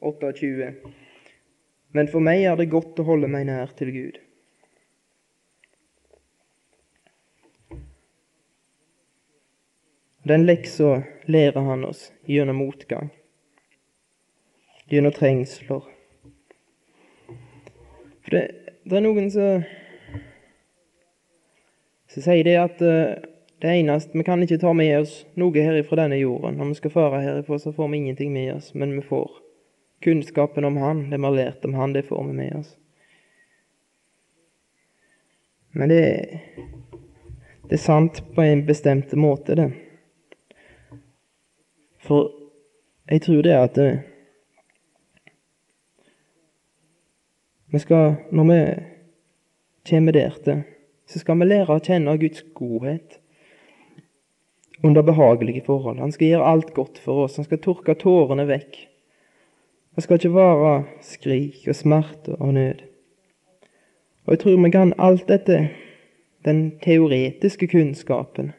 28 0.00 0.72
Men 1.94 2.08
for 2.10 2.24
meg 2.24 2.44
er 2.48 2.56
det 2.58 2.72
godt 2.72 2.98
å 2.98 3.06
holde 3.06 3.28
meg 3.30 3.46
nær 3.46 3.74
til 3.78 3.92
Gud. 3.94 4.16
Den 10.24 10.46
leksa 10.48 11.02
lærer 11.28 11.68
han 11.68 11.84
oss 11.84 12.08
gjennom 12.24 12.62
motgang, 12.64 13.10
gjennom 14.88 15.12
trengsler. 15.12 15.84
For 18.24 18.32
det, 18.32 18.44
det 18.88 18.98
er 18.98 19.04
noen 19.04 19.28
som 19.30 19.66
som 22.14 22.22
sier 22.22 22.46
det 22.46 22.54
at 22.60 22.82
uh, 22.84 23.33
det 23.64 23.76
eneste 23.76 24.18
Vi 24.18 24.24
kan 24.24 24.42
ikke 24.42 24.58
ta 24.60 24.72
med 24.76 24.98
oss 24.98 25.12
noe 25.40 25.62
herifra 25.64 26.02
denne 26.02 26.18
jorden. 26.20 26.58
Når 26.60 26.68
vi 26.68 26.74
skal 26.76 26.92
fare 26.92 27.20
herifra, 27.24 27.56
så 27.58 27.70
får 27.72 27.88
vi 27.88 27.96
ingenting 27.96 28.32
med 28.32 28.50
oss, 28.54 28.74
men 28.74 28.92
vi 28.92 29.00
får 29.00 29.30
kunnskapen 30.04 30.64
om 30.64 30.76
Han, 30.76 31.00
det 31.10 31.16
vi 31.16 31.24
har 31.24 31.32
lært 31.32 31.64
om 31.64 31.74
Han, 31.74 31.94
det 31.96 32.02
får 32.02 32.26
vi 32.26 32.32
med 32.32 32.56
oss. 32.58 32.74
Men 35.72 35.88
det, 35.88 36.02
det 37.70 37.78
er 37.78 37.82
sant 37.86 38.20
på 38.34 38.44
en 38.44 38.66
bestemt 38.68 39.16
måte, 39.16 39.56
det. 39.56 39.70
For 42.04 42.30
jeg 43.08 43.24
tror 43.24 43.42
det 43.48 43.56
at 43.62 43.80
det, 43.80 43.90
vi 47.72 47.78
skal, 47.78 48.14
Når 48.30 48.44
vi 48.52 48.62
kommer 49.88 50.12
der 50.12 50.40
til, 50.44 50.64
så 51.06 51.18
skal 51.18 51.40
vi 51.40 51.48
lære 51.48 51.72
å 51.72 51.80
kjenne 51.80 52.20
Guds 52.20 52.44
godhet 52.52 53.23
under 54.82 55.02
behagelige 55.02 55.62
forhold. 55.66 55.98
Han 55.98 56.12
skal 56.12 56.28
gjøre 56.28 56.50
alt 56.52 56.74
godt 56.74 56.98
for 56.98 57.24
oss. 57.24 57.36
Han 57.36 57.46
skal 57.46 57.62
tørke 57.62 57.94
tårene 57.94 58.46
vekk. 58.48 58.78
Det 59.94 60.02
skal 60.02 60.18
ikke 60.18 60.34
være 60.34 60.74
skrik 61.04 61.68
og 61.70 61.78
smerte 61.78 62.34
og 62.40 62.54
nød. 62.54 62.82
Og 64.26 64.34
jeg 64.34 64.40
tror 64.42 64.62
vi 64.64 64.70
kan 64.70 64.94
alt 64.98 65.28
dette, 65.28 65.68
den 66.44 66.78
teoretiske 66.82 67.68
kunnskapen, 67.68 68.52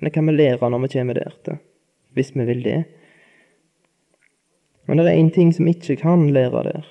det 0.00 0.12
kan 0.12 0.26
vi 0.26 0.32
lære 0.32 0.70
når 0.70 0.84
vi 0.84 0.92
kommer 0.92 1.14
der 1.14 1.32
til 1.44 1.58
hvis 2.16 2.32
vi 2.36 2.44
vil 2.48 2.64
det. 2.64 2.84
Men 4.86 4.98
det 4.98 5.06
er 5.06 5.18
én 5.20 5.30
ting 5.34 5.52
som 5.54 5.68
ikke 5.68 5.96
kan 6.00 6.30
lære 6.32 6.62
der. 6.64 6.86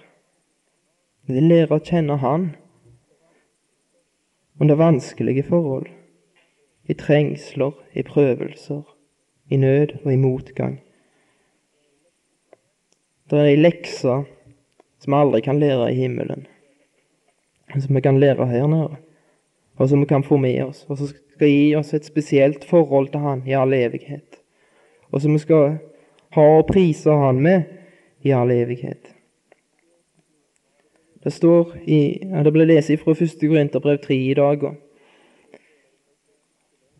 Det 1.28 1.38
er 1.38 1.48
lære 1.50 1.74
å 1.74 1.82
kjenne 1.82 2.18
Han 2.22 2.52
under 4.62 4.76
vanskelige 4.76 5.44
forhold, 5.44 5.88
i 6.88 6.94
trengsler, 6.94 7.72
i 7.94 8.04
prøvelser, 8.04 8.82
i 9.50 9.58
nød 9.58 9.98
og 10.04 10.14
i 10.14 10.16
motgang. 10.16 10.80
Det 13.30 13.40
er 13.40 13.50
ei 13.50 13.58
lekse 13.58 14.22
som 15.02 15.14
vi 15.14 15.18
aldri 15.18 15.42
kan 15.42 15.60
lære 15.60 15.92
i 15.92 15.98
himmelen, 15.98 16.46
som 17.74 17.96
vi 17.96 18.02
kan 18.02 18.20
lære 18.20 18.48
her 18.48 18.68
nede, 18.68 19.02
og 19.78 19.90
som 19.90 20.02
vi 20.02 20.06
kan 20.06 20.24
få 20.24 20.38
med 20.38 20.62
oss, 20.64 20.86
og 20.90 20.98
som 20.98 21.10
skal 21.10 21.50
gi 21.50 21.76
oss 21.76 21.94
et 21.94 22.06
spesielt 22.06 22.66
forhold 22.66 23.10
til 23.12 23.20
Han 23.20 23.48
i 23.48 23.58
all 23.58 23.74
evighet 23.74 24.46
og 25.16 25.22
som 25.22 25.34
vi 25.34 25.40
skal 25.40 25.78
ha 26.36 26.46
og 26.58 26.68
prise 26.68 27.12
Han 27.12 27.40
med 27.40 27.62
i 28.26 28.34
all 28.36 28.52
evighet. 28.52 29.12
Det 31.24 31.34
står 31.34 31.72
i, 31.88 32.00
det 32.22 32.54
ble 32.54 32.68
lest 32.68 32.92
fra 33.02 33.16
1. 33.16 33.38
Korinterbrev 33.42 33.98
3 34.04 34.16
i 34.16 34.34
dag. 34.38 34.64
Og, 34.64 34.76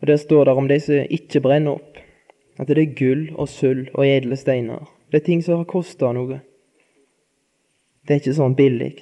og 0.06 0.10
Der 0.12 0.16
står 0.16 0.44
det 0.44 0.52
om 0.52 0.68
de 0.68 0.80
som 0.80 1.06
ikke 1.10 1.40
brenner 1.40 1.80
opp, 1.80 1.96
at 2.58 2.68
det 2.68 2.78
er 2.78 2.92
gull 2.94 3.24
og 3.34 3.48
sølv 3.48 3.88
og 3.94 4.06
edle 4.06 4.36
steiner. 4.38 4.86
Det 5.10 5.18
er 5.18 5.24
ting 5.26 5.42
som 5.42 5.58
har 5.58 5.66
kosta 5.66 6.12
noe. 6.14 6.38
Det 8.06 8.14
er 8.14 8.20
ikke 8.22 8.36
sånn 8.36 8.54
billig. 8.54 8.92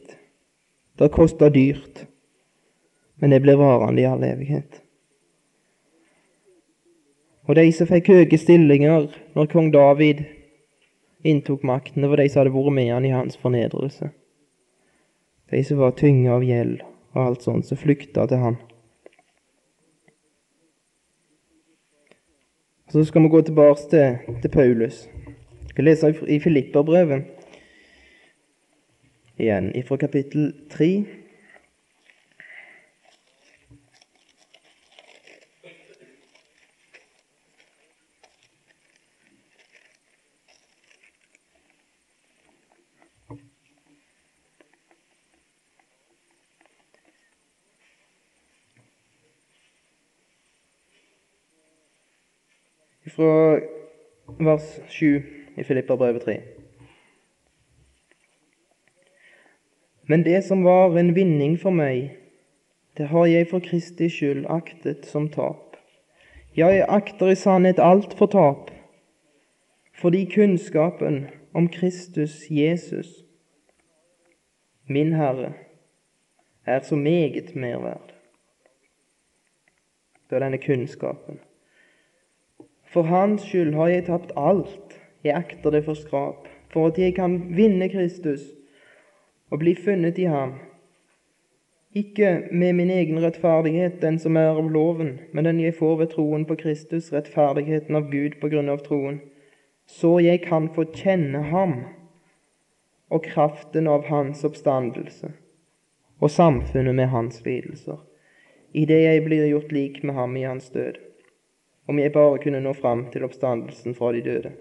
Det 0.96 1.04
har 1.04 1.12
kosta 1.12 1.50
dyrt, 1.52 2.06
men 3.20 3.36
det 3.36 3.42
blir 3.44 3.60
varende 3.60 4.00
i 4.00 4.08
all 4.08 4.24
evighet. 4.24 4.80
Og 7.44 7.60
de 7.60 7.68
som 7.76 7.90
fikk 7.92 8.08
høye 8.08 8.40
stillinger 8.40 9.10
når 9.36 9.52
kong 9.52 9.72
David 9.76 10.24
inntok 11.20 11.68
makten, 11.68 12.00
det 12.00 12.08
var 12.08 12.24
de 12.24 12.30
som 12.32 12.46
hadde 12.46 12.56
vært 12.56 12.78
med 12.80 12.92
han 12.94 13.04
i 13.04 13.12
hans 13.12 13.36
fornedrelse. 13.36 14.08
De 15.52 15.64
som 15.68 15.84
var 15.84 15.98
tynge 16.00 16.32
av 16.32 16.48
gjeld 16.48 16.80
og 17.12 17.26
alt 17.26 17.44
sånt, 17.44 17.68
som 17.68 17.76
flykta 17.76 18.24
til 18.30 18.40
han. 18.40 18.64
Så 22.94 23.04
skal 23.04 23.22
vi 23.22 23.28
gå 23.28 23.40
tilbake 23.42 23.80
til, 23.90 24.18
til 24.42 24.50
Paulus. 24.50 25.08
Vi 25.62 25.68
skal 25.68 25.84
lese 25.84 26.14
i 26.30 26.36
Filipperbrevet 26.38 27.24
igjen, 29.38 29.72
fra 29.88 29.96
kapittel 29.96 30.52
3. 30.70 31.04
fra 53.14 53.60
vers 54.40 54.80
7 54.88 55.22
i 55.56 55.64
Filipperbrevet 55.64 56.22
3. 56.22 56.40
Men 60.06 60.22
det 60.22 60.44
som 60.44 60.64
var 60.64 60.98
en 60.98 61.14
vinning 61.14 61.56
for 61.60 61.72
meg, 61.72 62.16
det 62.98 63.08
har 63.10 63.26
jeg 63.26 63.48
for 63.50 63.64
Kristi 63.64 64.08
skyld 64.12 64.44
aktet 64.52 65.06
som 65.08 65.28
tap. 65.32 65.78
Ja, 66.56 66.68
jeg 66.70 66.86
akter 66.88 67.32
i 67.32 67.38
sannhet 67.38 67.80
alt 67.82 68.14
for 68.18 68.30
tap, 68.30 68.70
fordi 69.94 70.24
kunnskapen 70.34 71.26
om 71.54 71.68
Kristus 71.68 72.44
Jesus, 72.50 73.24
min 74.86 75.12
Herre, 75.12 75.54
er 76.66 76.80
så 76.80 76.96
meget 76.96 77.56
mer 77.56 77.78
verd. 77.78 78.14
Det 80.30 80.36
er 80.36 80.44
denne 80.44 80.58
kunnskapen. 80.58 81.40
For 82.94 83.02
hans 83.02 83.42
skyld 83.42 83.74
har 83.74 83.88
jeg 83.90 84.04
tapt 84.06 84.30
alt, 84.38 84.92
jeg 85.26 85.34
akter 85.34 85.72
det 85.74 85.80
for 85.82 85.98
skrap, 85.98 86.46
for 86.70 86.92
at 86.92 86.98
jeg 86.98 87.16
kan 87.16 87.40
vinne 87.56 87.88
Kristus 87.90 88.52
og 89.50 89.58
bli 89.64 89.72
funnet 89.74 90.18
i 90.22 90.28
ham. 90.30 90.52
Ikke 91.94 92.44
med 92.52 92.76
min 92.78 92.92
egen 92.94 93.18
rettferdighet, 93.22 93.98
den 94.02 94.18
som 94.22 94.38
er 94.38 94.52
av 94.52 94.68
loven, 94.70 95.16
men 95.32 95.46
den 95.46 95.58
jeg 95.62 95.74
får 95.74 95.96
ved 96.04 96.12
troen 96.12 96.46
på 96.46 96.54
Kristus, 96.60 97.10
rettferdigheten 97.12 97.98
av 97.98 98.06
Gud 98.12 98.38
på 98.40 98.50
grunn 98.52 98.70
av 98.70 98.84
troen, 98.86 99.18
så 99.90 100.20
jeg 100.22 100.44
kan 100.46 100.68
få 100.76 100.86
kjenne 100.94 101.42
ham 101.50 101.80
og 103.10 103.26
kraften 103.26 103.90
av 103.90 104.06
hans 104.06 104.44
oppstandelse 104.46 105.32
og 106.22 106.30
samfunnet 106.30 106.94
med 106.94 107.10
hans 107.10 107.42
lidelser, 107.42 107.98
idet 108.72 109.02
jeg 109.02 109.26
blir 109.26 109.50
gjort 109.50 109.74
lik 109.74 110.00
med 110.06 110.14
ham 110.14 110.38
i 110.38 110.46
hans 110.46 110.70
død 110.70 111.02
om 111.86 111.98
jeg 111.98 112.12
bare 112.12 112.38
kunne 112.42 112.62
nå 112.64 112.72
fram 112.74 113.06
til 113.12 113.26
oppstandelsen 113.26 113.96
fra 113.96 114.12
de 114.12 114.22
døde. 114.24 114.52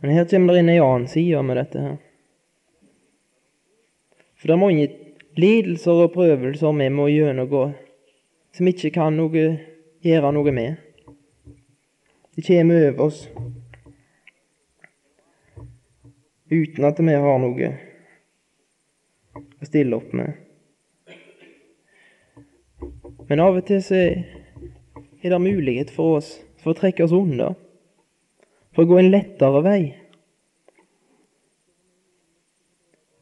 Men 0.00 0.16
her 0.16 0.28
kommer 0.28 0.56
det 0.56 0.62
inn 0.62 0.72
ei 0.72 0.80
annen 0.80 1.08
side 1.12 1.42
med 1.44 1.60
dette 1.60 1.84
her. 1.84 1.98
For 4.40 4.48
det 4.48 4.56
er 4.56 4.62
mange 4.62 4.86
lidelser 5.36 6.06
og 6.06 6.14
prøvelser 6.14 6.72
vi 6.78 6.88
må 6.88 7.10
gjennomgå 7.12 7.64
som 8.56 8.70
ikke 8.70 8.90
kan 8.94 9.16
noe, 9.16 9.44
gjøre 10.02 10.32
noe 10.32 10.54
med. 10.56 10.80
De 12.34 12.44
kommer 12.46 12.88
over 12.88 13.04
oss 13.06 13.26
uten 16.50 16.86
at 16.88 16.98
vi 16.98 17.14
har 17.14 17.42
noe 17.44 17.68
å 19.36 19.68
stille 19.68 20.00
opp 20.00 20.14
med. 20.16 20.49
Men 23.30 23.40
av 23.44 23.60
og 23.60 23.66
til 23.68 23.78
så 23.86 23.98
er 25.22 25.30
det 25.30 25.38
mulighet 25.38 25.90
for 25.94 26.18
oss 26.18 26.32
for 26.58 26.72
å 26.72 26.78
trekke 26.80 27.04
oss 27.06 27.14
unna, 27.14 27.52
for 28.74 28.82
å 28.82 28.90
gå 28.90 28.96
en 28.98 29.10
lettere 29.12 29.60
vei. 29.62 29.82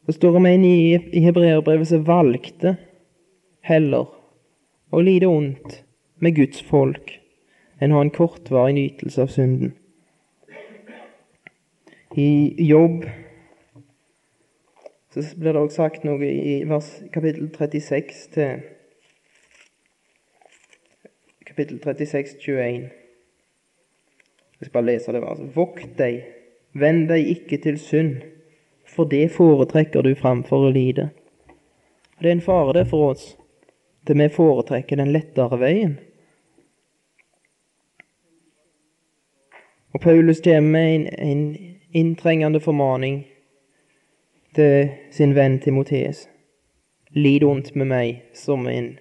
Det 0.09 0.15
står 0.17 0.39
om 0.39 0.47
en 0.49 0.65
i, 0.65 0.97
i 0.97 1.21
hebreerbrevet 1.21 1.91
som 1.91 2.07
valgte 2.09 2.79
heller 3.69 4.09
å 4.89 5.03
lide 5.05 5.29
ondt 5.29 5.83
med 6.25 6.39
Guds 6.39 6.63
folk 6.65 7.13
enn 7.77 7.93
å 7.93 8.01
ha 8.01 8.07
en 8.07 8.15
kortvarig 8.15 8.79
nytelse 8.79 9.27
av 9.27 9.35
synden. 9.35 9.77
I 12.17 12.57
Jobb 12.65 13.05
Så 15.13 15.23
blir 15.37 15.53
det 15.53 15.61
også 15.61 15.83
sagt 15.83 16.03
noe 16.05 16.25
i 16.25 16.59
vers, 16.69 16.89
kapittel 17.13 17.49
36 17.53 18.25
til 18.33 18.65
kapittel 21.59 21.81
36, 21.81 22.27
21. 22.41 22.91
Jeg 24.61 24.67
skal 24.67 24.73
bare 24.73 24.85
lese 24.85 25.13
det. 25.13 25.23
Altså. 25.27 25.45
Vokt 25.55 25.99
deg, 25.99 26.21
vend 26.73 27.09
deg 27.11 27.27
ikke 27.27 27.59
til 27.59 27.79
synd, 27.83 28.21
for 28.87 29.11
det 29.11 29.33
foretrekker 29.35 30.07
du 30.07 30.15
framfor 30.15 30.69
å 30.69 30.71
lide. 30.71 31.09
Og 32.17 32.23
Det 32.23 32.31
er 32.31 32.37
en 32.37 32.45
fare 32.47 32.77
det 32.77 32.85
for 32.91 33.11
oss, 33.11 33.25
til 34.07 34.21
vi 34.23 34.29
foretrekker 34.29 34.97
den 34.97 35.11
lettere 35.11 35.59
veien. 35.59 35.99
Og 39.95 40.01
Paulus 40.01 40.41
kommer 40.41 40.71
med 40.71 40.95
en, 40.95 41.07
en 41.19 41.43
inntrengende 41.93 42.61
formaning 42.61 43.25
til 44.55 44.95
sin 45.11 45.35
venn 45.35 45.59
Timotees. 45.59 46.29
Lid 47.11 47.43
ondt 47.43 47.75
med 47.75 47.91
meg 47.91 48.23
som 48.33 48.69
en 48.69 48.99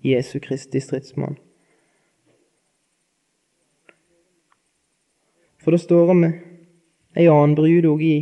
Jesu 0.00 0.38
Kristi 0.40 0.80
stridsmann. 0.80 1.36
For 5.60 5.70
det 5.70 5.78
står 5.78 6.10
om 6.10 6.24
ei 6.24 7.26
annen 7.28 7.54
brud 7.54 7.88
òg 7.90 8.02
i, 8.02 8.18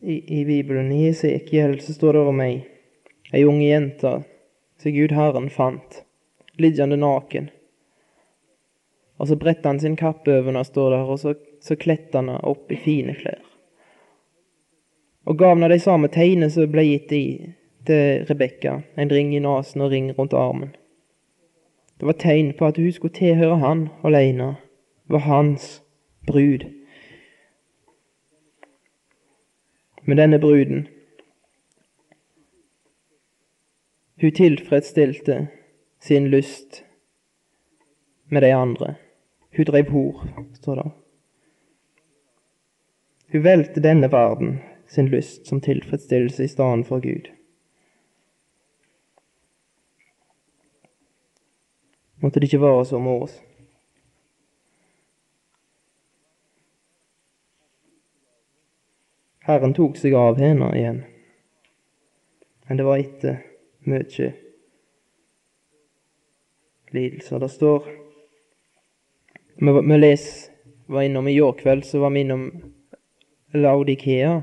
i, 0.00 0.16
i, 0.40 0.44
Bibelen. 0.44 0.92
I 0.92 1.08
Esekiel 1.08 1.80
så 1.80 1.94
står 1.96 2.18
det 2.18 2.26
om 2.30 2.42
ei, 2.44 2.54
ei 3.32 3.44
ung 3.48 3.62
jente 3.62 4.20
som 4.78 4.94
Gud 4.94 5.14
Herren 5.16 5.50
fant, 5.50 6.02
liggende 6.58 6.98
naken. 7.00 7.50
Og 9.18 9.28
så 9.28 9.38
bretter 9.38 9.70
han 9.70 9.80
sin 9.80 9.96
kappe 9.98 10.30
over 10.30 10.50
henne, 10.50 10.64
står 10.66 10.90
der, 10.90 11.10
og 11.10 11.18
så, 11.22 11.34
så 11.62 11.76
kletter 11.78 12.18
han 12.18 12.30
henne 12.32 12.46
opp 12.46 12.70
i 12.72 12.78
fine 12.78 13.14
klær. 13.18 13.42
Og 15.26 15.38
gav 15.38 15.54
henne 15.54 15.70
de 15.70 15.78
samme 15.82 16.10
tegnene 16.10 16.50
som 16.50 16.70
ble 16.70 16.86
gitt 16.86 17.14
i, 17.14 17.24
til 17.86 18.26
Rebekka, 18.26 18.80
en 18.98 19.10
ring 19.10 19.30
i 19.34 19.42
nesen 19.42 19.82
og 19.82 19.94
ring 19.94 20.10
rundt 20.18 20.34
armen. 20.38 20.74
Det 21.98 22.06
var 22.06 22.18
tegn 22.18 22.50
på 22.58 22.66
at 22.66 22.78
hun 22.82 22.90
skulle 22.94 23.14
tilhøre 23.14 23.60
han 23.62 23.88
alene 24.06 24.56
var 25.12 25.18
hans 25.18 25.82
brud. 26.26 26.64
Men 30.02 30.16
denne 30.16 30.38
bruden 30.38 30.88
Hun 34.22 34.32
tilfredsstilte 34.32 35.48
sin 36.00 36.28
lyst 36.28 36.84
med 38.24 38.42
de 38.42 38.54
andre. 38.54 38.94
Hun 39.56 39.64
drev 39.64 39.90
hor, 39.90 40.22
står 40.54 40.74
det. 40.74 40.90
Hun 43.32 43.44
valgte 43.44 43.82
denne 43.82 44.12
verden 44.12 44.60
sin 44.86 45.08
lyst 45.08 45.46
som 45.46 45.60
tilfredsstillelse 45.60 46.44
i 46.44 46.48
stedet 46.48 46.86
for 46.86 47.00
Gud. 47.00 47.32
Måtte 52.22 52.40
det 52.40 52.52
ikke 52.52 52.62
være 52.62 52.84
så 52.86 52.98
med 52.98 53.22
oss. 53.26 53.40
Herren 59.42 59.74
tok 59.74 59.96
seg 59.98 60.14
av 60.14 60.38
henne 60.38 60.68
igjen. 60.78 61.00
Men 62.68 62.78
det 62.78 62.84
var 62.86 63.00
etter 63.02 63.40
mye 63.90 64.28
lidelser. 66.94 67.38
Det 67.42 67.48
står 67.48 67.88
Vi, 69.62 69.98
les, 69.98 70.50
var 70.86 71.02
innom 71.02 71.28
i 71.28 71.34
går 71.34 71.52
kveld, 71.58 71.84
så 71.84 71.98
var 71.98 72.10
vi 72.10 72.20
innom 72.20 72.50
Laudikea. 73.52 74.42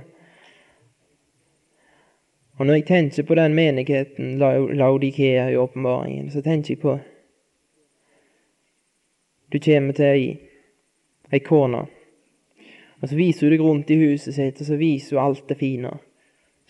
Og 2.59 2.65
når 2.65 2.73
jeg 2.73 2.85
tenker 2.85 3.23
på 3.23 3.35
den 3.35 3.55
menigheten, 3.55 4.38
Laudikea 4.77 5.49
i 5.49 5.57
åpenbaringen, 5.57 6.31
så 6.31 6.41
tenker 6.41 6.73
jeg 6.75 6.81
på 6.81 6.99
Du 9.51 9.59
kommer 9.59 9.93
til 9.93 10.05
ei, 10.05 10.27
ei 11.31 11.39
kone 11.39 11.88
og 13.01 13.09
Så 13.09 13.15
viser 13.15 13.47
hun 13.47 13.53
deg 13.53 13.63
rundt 13.63 13.91
i 13.91 13.99
huset 14.01 14.35
sitt, 14.35 14.59
og 14.59 14.67
så 14.67 14.77
viser 14.79 15.15
hun 15.15 15.25
alt 15.25 15.47
det 15.47 15.57
fine 15.59 15.93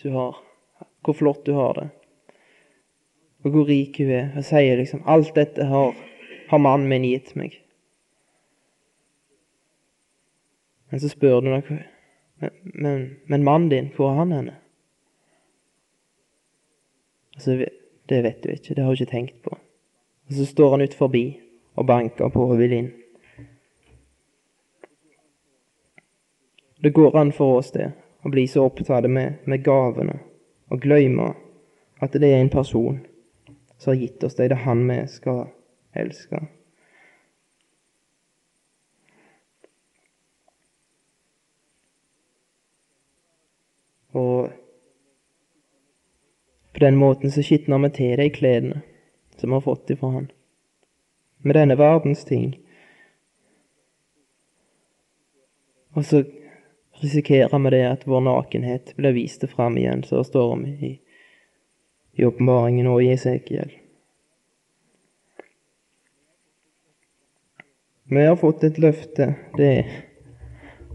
du 0.02 0.10
har. 0.14 0.36
Hvor 1.04 1.16
flott 1.16 1.46
du 1.46 1.52
har 1.56 1.74
det. 1.74 1.88
Og 3.44 3.50
hvor 3.50 3.66
rik 3.68 3.98
hun 3.98 4.12
er. 4.14 4.30
Og 4.36 4.44
sier 4.44 4.78
liksom 4.78 5.02
Alt 5.06 5.34
dette 5.34 5.64
har, 5.66 5.96
har 6.48 6.62
mannen 6.62 6.88
min 6.88 7.08
gitt 7.08 7.34
meg. 7.36 7.56
Men 10.90 11.00
så 11.00 11.10
spør 11.10 11.40
du 11.40 11.50
noe 11.50 11.62
men, 12.40 12.54
men, 12.64 13.02
men 13.28 13.44
mannen 13.44 13.68
din, 13.68 13.90
hvor 13.96 14.10
er 14.10 14.22
han 14.22 14.32
henne? 14.32 14.54
Altså, 17.36 17.66
det 18.08 18.22
vet 18.24 18.40
du 18.42 18.48
ikke. 18.48 18.74
Det 18.74 18.82
har 18.82 18.88
hun 18.88 18.96
ikke 18.96 19.12
tenkt 19.12 19.42
på. 19.44 19.58
Og 20.28 20.34
så 20.38 20.46
står 20.48 20.70
han 20.70 20.84
ut 20.86 20.96
forbi 20.96 21.24
og 21.76 21.86
banker 21.86 22.32
på 22.32 22.46
og 22.48 22.58
vil 22.58 22.72
inn. 22.76 22.90
Det 26.82 26.90
går 26.90 27.16
an 27.16 27.32
for 27.32 27.58
oss 27.58 27.72
det, 27.72 27.90
å 28.24 28.32
bli 28.32 28.46
så 28.48 28.64
opptatt 28.64 29.08
med, 29.10 29.40
med 29.44 29.64
gavene 29.64 30.16
og 30.70 30.80
glemme 30.80 31.34
at 32.00 32.16
det 32.16 32.30
er 32.30 32.40
en 32.40 32.52
person 32.52 33.02
som 33.76 33.92
har 33.92 34.00
gitt 34.00 34.24
oss 34.24 34.36
det, 34.38 34.48
det 34.48 34.56
er 34.56 34.64
han 34.64 34.86
vi 34.88 34.96
skal 35.08 35.42
elske. 35.96 36.40
Og 44.16 44.50
på 46.72 46.80
den 46.80 46.96
måten 46.96 47.30
så 47.30 47.44
skitner 47.44 47.78
vi 47.84 47.92
til 47.94 48.16
de 48.18 48.30
klærne 48.32 48.82
som 49.36 49.50
vi 49.50 49.56
har 49.56 49.64
fått 49.64 49.90
ifra 49.90 50.10
han. 50.16 50.30
Med 51.44 51.56
denne 51.56 51.76
verdens 51.78 52.24
ting. 52.24 52.58
Og 55.92 56.04
så 56.04 56.24
risikerer 57.00 57.58
vi 57.58 57.70
det 57.70 57.84
at 57.88 58.06
vår 58.06 58.20
nakenhet 58.20 58.96
blir 58.96 59.12
vist 59.12 59.44
fram 59.50 59.78
igjen, 59.78 60.04
det 60.10 60.24
står 60.24 60.52
om 60.52 60.66
i, 60.66 60.98
i 62.12 62.24
åpenbaringen 62.24 62.86
og 62.86 63.02
i 63.02 63.12
Esekiel. 63.14 63.72
Vi 68.10 68.26
har 68.26 68.36
fått 68.36 68.64
et 68.64 68.78
løfte. 68.78 69.34
Det, 69.56 69.70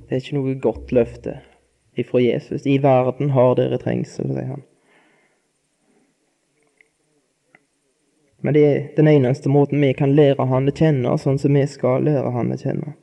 det 0.08 0.16
er 0.16 0.20
ikke 0.20 0.36
noe 0.36 0.56
godt 0.60 0.92
løfte 0.92 1.38
ifra 1.96 2.20
Jesus. 2.20 2.66
I 2.68 2.78
verden 2.84 3.32
har 3.32 3.56
dere 3.56 3.80
trengsel, 3.80 4.34
sier 4.36 4.50
han. 4.50 4.66
Men 8.44 8.54
det 8.54 8.66
er 8.68 8.84
den 8.98 9.08
eneste 9.08 9.50
måten 9.50 9.82
vi 9.82 9.94
kan 9.96 10.12
lære 10.14 10.46
han 10.52 10.68
å 10.68 10.76
kjenne, 10.76 11.16
sånn 11.18 11.40
som 11.42 11.56
vi 11.56 11.64
skal 11.72 12.04
lære 12.06 12.36
han 12.36 12.52
å 12.54 12.60
kjenne 12.60 12.94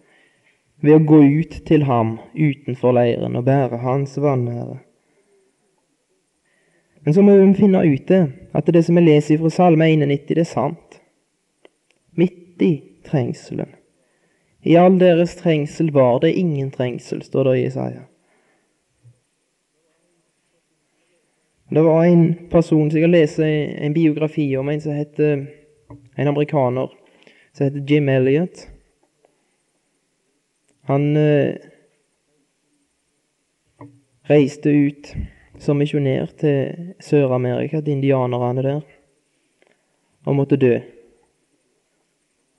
ved 0.82 0.96
å 0.96 1.04
gå 1.06 1.20
ut 1.22 1.60
til 1.66 1.86
ham 1.86 2.16
utenfor 2.34 2.96
leiren 2.96 3.38
og 3.38 3.46
bære 3.46 3.82
hans 3.84 4.16
vanære. 4.18 4.80
Men 7.02 7.14
så 7.14 7.22
må 7.22 7.34
vi 7.38 7.54
finne 7.58 7.82
ut 7.82 8.08
det, 8.08 8.22
at 8.54 8.70
det 8.70 8.84
som 8.86 8.98
vi 8.98 9.04
leser 9.06 9.40
fra 9.40 9.50
Salme 9.50 9.88
91, 9.90 10.28
det 10.28 10.44
er 10.44 10.50
sant. 10.50 10.98
Midt 12.18 12.62
i 12.62 12.72
trengselen. 13.06 13.70
I 14.62 14.76
all 14.78 14.98
deres 15.00 15.34
trengsel 15.40 15.90
var 15.94 16.20
det 16.22 16.36
ingen 16.38 16.70
trengsel, 16.70 17.22
står 17.22 17.50
det 17.50 17.56
i 17.58 17.66
Isaiah. 17.66 18.06
Det 21.72 21.82
var 21.82 22.04
en 22.04 22.34
person 22.50 22.90
som 22.90 23.00
jeg 23.00 23.10
leste 23.10 23.46
en 23.46 23.94
biografi 23.94 24.44
om, 24.60 24.68
en 24.68 24.80
som 24.80 24.92
heter 24.92 25.46
en 26.16 26.28
amerikaner 26.28 26.90
som 27.52 27.64
heter 27.64 27.84
Jim 27.88 28.08
Elliot. 28.08 28.68
Han 30.84 31.16
eh, 31.16 31.54
reiste 34.22 34.70
ut 34.70 35.14
som 35.58 35.78
misjonær 35.78 36.32
til 36.40 36.94
Sør-Amerika, 37.00 37.80
til 37.80 37.94
indianerne 37.94 38.62
der, 38.62 38.80
og 40.26 40.36
måtte 40.36 40.56
dø 40.56 40.78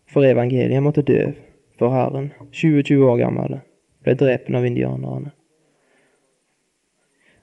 for 0.08 0.24
evangeliet. 0.24 0.74
Han 0.74 0.88
måtte 0.88 1.02
dø 1.02 1.34
for 1.80 1.92
Herren. 1.92 2.32
20-20 2.52 3.04
år 3.04 3.18
gammel. 3.18 3.60
Ble 4.04 4.16
drept 4.16 4.52
av 4.56 4.66
indianerne. 4.66 5.34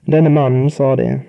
Denne 0.09 0.29
mannen 0.33 0.69
sa 0.69 0.95
det. 0.95 1.21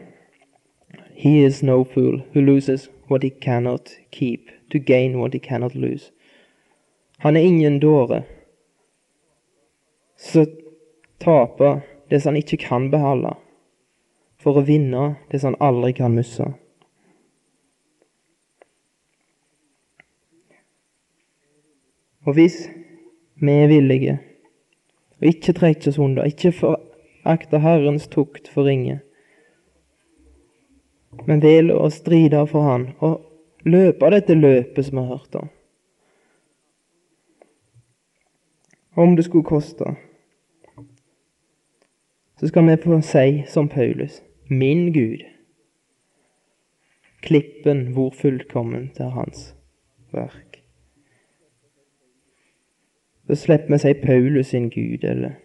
He 1.15 1.45
is 1.45 1.63
no 1.63 1.85
fool 1.85 2.23
who 2.33 2.41
loses 2.41 2.89
what 3.09 3.23
he 3.23 3.31
cannot 3.31 3.91
keep 4.11 4.49
to 4.71 4.79
gain 4.79 5.19
what 5.21 5.35
he 5.35 5.39
cannot 5.39 5.75
lose. 5.75 6.13
Han 7.19 7.37
er 7.37 7.41
ingen 7.41 7.81
dåre 7.81 8.23
så 10.23 10.47
taper 11.19 11.81
det 12.09 12.21
som 12.21 12.33
han 12.33 12.43
ikke 12.43 12.61
kan 12.63 12.91
beholde, 12.93 13.35
for 14.39 14.59
å 14.59 14.67
vinne 14.67 15.15
det 15.33 15.43
som 15.43 15.55
han 15.55 15.65
aldri 15.69 15.93
kan 15.99 16.15
miste. 16.15 16.47
Og 22.23 22.37
hvis 22.39 22.69
vi 23.43 23.55
er 23.65 23.71
villige 23.71 24.21
og 25.19 25.27
ikke 25.27 25.55
trekker 25.59 25.91
oss 25.91 25.99
unna, 26.03 26.27
ikke 26.27 26.75
akter 27.27 27.63
Herrens 27.63 28.09
tukt 28.11 28.49
for 28.51 28.67
ringe. 28.67 29.01
Men 31.27 31.43
vel 31.43 31.71
å 31.75 31.91
stride 31.95 32.41
for 32.51 32.67
Han 32.67 32.89
og 32.99 33.21
løpe 33.69 34.11
dette 34.11 34.35
løpet 34.35 34.87
som 34.87 34.99
vi 34.99 35.05
har 35.05 35.19
hørt 35.19 35.37
om. 35.39 35.51
Om 39.03 39.15
det 39.17 39.25
skulle 39.29 39.47
koste, 39.47 39.95
så 42.43 42.49
skal 42.49 42.67
vi 42.67 42.77
få 42.77 43.01
si 43.01 43.45
som 43.47 43.69
Paulus, 43.69 44.23
min 44.51 44.93
Gud, 44.93 45.21
klippen 47.21 47.93
hvor 47.95 48.11
fullkomment 48.11 49.01
er 49.01 49.13
hans 49.15 49.55
verk. 50.11 50.59
Så 53.27 53.35
slipper 53.35 53.71
vi 53.71 53.79
si 53.79 53.93
Paulus 53.95 54.47
sin 54.47 54.71
Gud, 54.71 55.05
eller 55.05 55.37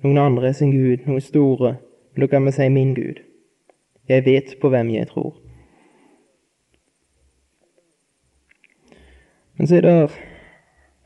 noen 0.00 0.18
andre 0.18 0.54
sin 0.54 0.72
Gud, 0.72 1.04
noen 1.04 1.20
store. 1.20 1.74
Men 2.14 2.24
da 2.24 2.26
kan 2.32 2.48
vi 2.48 2.54
si 2.56 2.68
min 2.68 2.94
Gud. 2.94 3.20
Jeg 4.08 4.24
vet 4.24 4.56
på 4.60 4.70
hvem 4.72 4.94
jeg 4.94 5.10
tror. 5.12 5.36
Men 9.58 9.66
så 9.66 9.76
er 9.76 9.80
det 9.80 10.10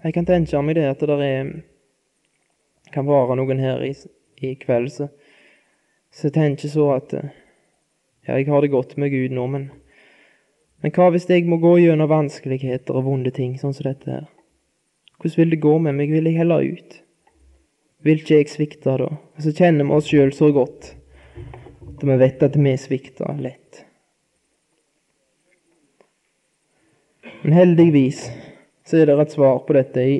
Jeg 0.04 0.14
kan 0.14 0.26
tenke 0.26 0.62
meg 0.62 0.74
det 0.74 0.86
at 0.86 1.00
det 1.00 1.26
er, 1.26 1.50
kan 2.92 3.06
være 3.06 3.36
noen 3.36 3.58
her 3.58 3.82
i, 3.82 3.92
i 4.38 4.54
kveld 4.54 4.90
så, 6.12 6.28
jeg 6.28 6.34
tenker 6.36 6.68
så 6.68 6.88
at 6.98 7.14
ja, 7.16 8.36
jeg 8.36 8.46
har 8.46 8.62
det 8.62 8.72
godt 8.72 8.96
med 9.00 9.10
Gud 9.14 9.34
nå, 9.34 9.46
men, 9.50 9.70
men 10.84 10.94
hva 10.94 11.08
hvis 11.14 11.28
jeg 11.30 11.48
må 11.48 11.58
gå 11.62 11.78
gjennom 11.80 12.10
vanskeligheter 12.10 12.98
og 12.98 13.08
vonde 13.08 13.32
ting, 13.34 13.56
sånn 13.58 13.74
som 13.74 13.88
dette 13.88 14.10
her? 14.10 14.28
Hvordan 15.22 15.38
vil 15.38 15.54
det 15.54 15.62
gå 15.62 15.76
med 15.78 15.96
meg? 15.96 16.10
Vil 16.10 16.26
jeg 16.26 16.38
heller 16.40 16.66
ut? 16.66 16.98
Vil 18.02 18.18
ikke 18.18 18.40
jeg 18.40 18.50
svikte 18.50 18.96
da? 18.98 19.08
Og 19.14 19.44
så 19.44 19.54
kjenner 19.54 19.86
vi 19.86 19.94
oss 19.94 20.10
sjøl 20.10 20.32
så 20.34 20.50
godt 20.54 20.96
at 22.02 22.06
vi 22.08 22.16
vet 22.18 22.42
at 22.42 22.56
vi 22.58 22.72
svikter 22.80 23.38
lett. 23.38 23.84
Men 27.42 27.54
heldigvis 27.54 28.24
så 28.86 28.98
er 28.98 29.06
det 29.06 29.18
et 29.22 29.34
svar 29.34 29.60
på 29.66 29.74
dette 29.76 30.02
i, 30.02 30.16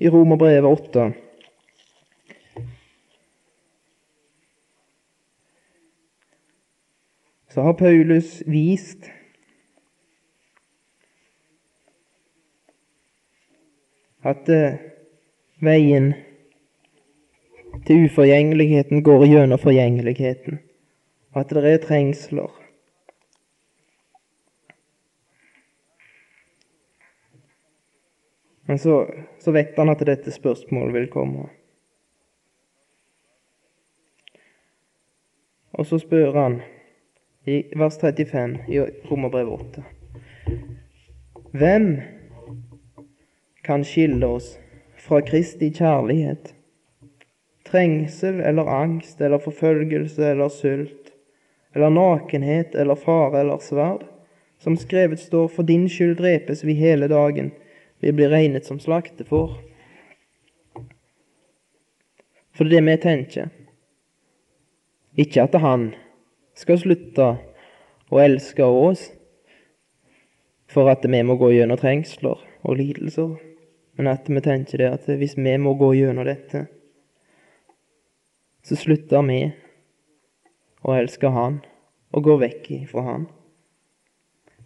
i 0.00 0.12
Romerbrevet 0.12 0.68
8. 0.68 1.06
Så 7.48 7.62
har 7.62 7.72
Paulus 7.72 8.42
vist 8.46 9.06
at 14.26 14.48
eh, 14.48 14.78
veien 15.62 16.12
til 17.86 18.06
uforgjengeligheten 18.08 19.02
går 19.06 19.26
gjennom 19.30 19.60
forgjengeligheten, 19.62 20.58
og 21.32 21.40
at 21.40 21.54
det 21.54 21.64
er 21.70 21.82
trengsler. 21.84 22.50
Men 28.66 28.78
så, 28.78 29.04
så 29.38 29.52
vet 29.54 29.76
han 29.78 29.92
at 29.92 30.02
dette 30.06 30.32
spørsmålet 30.34 30.94
vil 30.94 31.10
komme. 31.12 31.46
Og 35.76 35.86
så 35.86 36.00
spør 36.02 36.32
han 36.34 36.58
i 37.46 37.62
vers 37.78 37.98
35 38.00 38.58
i 38.68 38.80
Romerbrevet 39.10 39.60
8 39.60 39.84
Hvem 41.56 42.00
kan 43.66 43.84
skille 43.84 44.26
oss 44.26 44.58
fra 45.06 45.20
Kristi 45.20 45.70
kjærlighet. 45.74 46.54
Trengsel 47.66 48.40
eller 48.40 48.68
angst 48.70 49.20
eller 49.20 49.42
forfølgelse 49.42 50.30
eller 50.30 50.48
sult 50.48 51.12
eller 51.74 51.90
nakenhet 51.90 52.74
eller 52.74 52.94
fare 52.94 53.40
eller 53.40 53.58
sverd. 53.58 54.06
Som 54.58 54.76
skrevet 54.76 55.20
står, 55.20 55.48
for 55.48 55.62
din 55.62 55.88
skyld 55.88 56.16
drepes 56.16 56.64
vi 56.64 56.74
hele 56.74 57.08
dagen, 57.08 57.50
vi 58.00 58.12
blir 58.12 58.30
regnet 58.32 58.64
som 58.64 58.78
slaktefår. 58.80 59.58
For 62.56 62.64
det 62.64 62.78
er 62.78 62.80
det 62.80 62.86
vi 62.86 62.96
tenker. 63.02 63.50
Ikke 65.16 65.44
at 65.44 65.58
han 65.60 65.90
skal 66.56 66.80
slutte 66.80 67.28
å 68.10 68.22
elske 68.22 68.64
oss 68.64 69.10
for 70.72 70.90
at 70.90 71.04
vi 71.06 71.20
må 71.26 71.36
gå 71.40 71.52
gjennom 71.54 71.78
trengsler 71.80 72.40
og 72.66 72.78
lidelser. 72.78 73.36
Men 73.96 74.10
at 74.12 74.28
vi 74.28 74.42
tenker 74.44 74.82
det 74.82 74.90
at 74.92 75.06
hvis 75.08 75.36
vi 75.38 75.54
må 75.60 75.74
gå 75.78 75.92
gjennom 75.96 76.26
dette, 76.28 76.66
så 78.66 78.76
slutter 78.76 79.24
vi 79.28 79.40
å 80.86 80.96
elske 80.96 81.30
Han 81.32 81.60
og 82.16 82.26
går 82.26 82.42
vekk 82.42 82.68
fra 82.90 83.06
Han. 83.06 83.26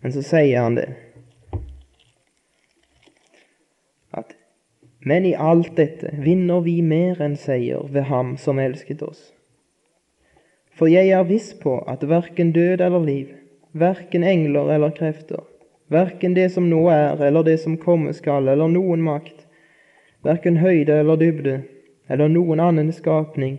Men 0.01 0.15
så 0.15 0.25
sier 0.25 0.65
han 0.65 0.79
det 0.79 0.89
at 4.17 4.35
men 5.07 5.25
i 5.25 5.33
alt 5.33 5.77
dette 5.79 6.11
vinner 6.21 6.61
vi 6.65 6.81
mer 6.85 7.21
enn 7.25 7.37
seier 7.41 7.87
ved 7.89 8.09
Ham 8.11 8.35
som 8.41 8.59
elsket 8.61 9.05
oss. 9.05 9.31
For 10.81 10.89
jeg 10.89 11.13
er 11.13 11.29
viss 11.29 11.53
på 11.61 11.77
at 11.93 12.07
verken 12.09 12.55
død 12.57 12.81
eller 12.81 13.05
liv, 13.05 13.35
verken 13.77 14.25
engler 14.25 14.73
eller 14.73 14.95
krefter, 14.97 15.45
Verken 15.91 16.35
det 16.35 16.53
som 16.55 16.69
nå 16.71 16.85
er, 16.89 17.19
eller 17.27 17.43
det 17.43 17.57
som 17.61 17.75
komme 17.77 18.13
skal, 18.15 18.47
eller 18.49 18.71
noen 18.71 19.01
makt, 19.03 19.43
verken 20.23 20.61
høyde 20.63 21.01
eller 21.03 21.19
dybde, 21.19 21.57
eller 22.07 22.31
noen 22.31 22.63
annen 22.63 22.93
skapning, 22.95 23.57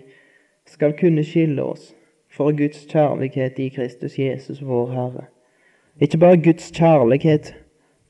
skal 0.66 0.96
kunne 0.96 1.26
skille 1.28 1.64
oss 1.64 1.90
for 2.32 2.56
Guds 2.56 2.86
kjærlighet 2.88 3.60
i 3.60 3.68
Kristus 3.76 4.16
Jesus, 4.20 4.62
vår 4.64 4.94
Herre. 4.96 5.26
Ikke 6.00 6.22
bare 6.24 6.40
Guds 6.40 6.72
kjærlighet 6.72 7.52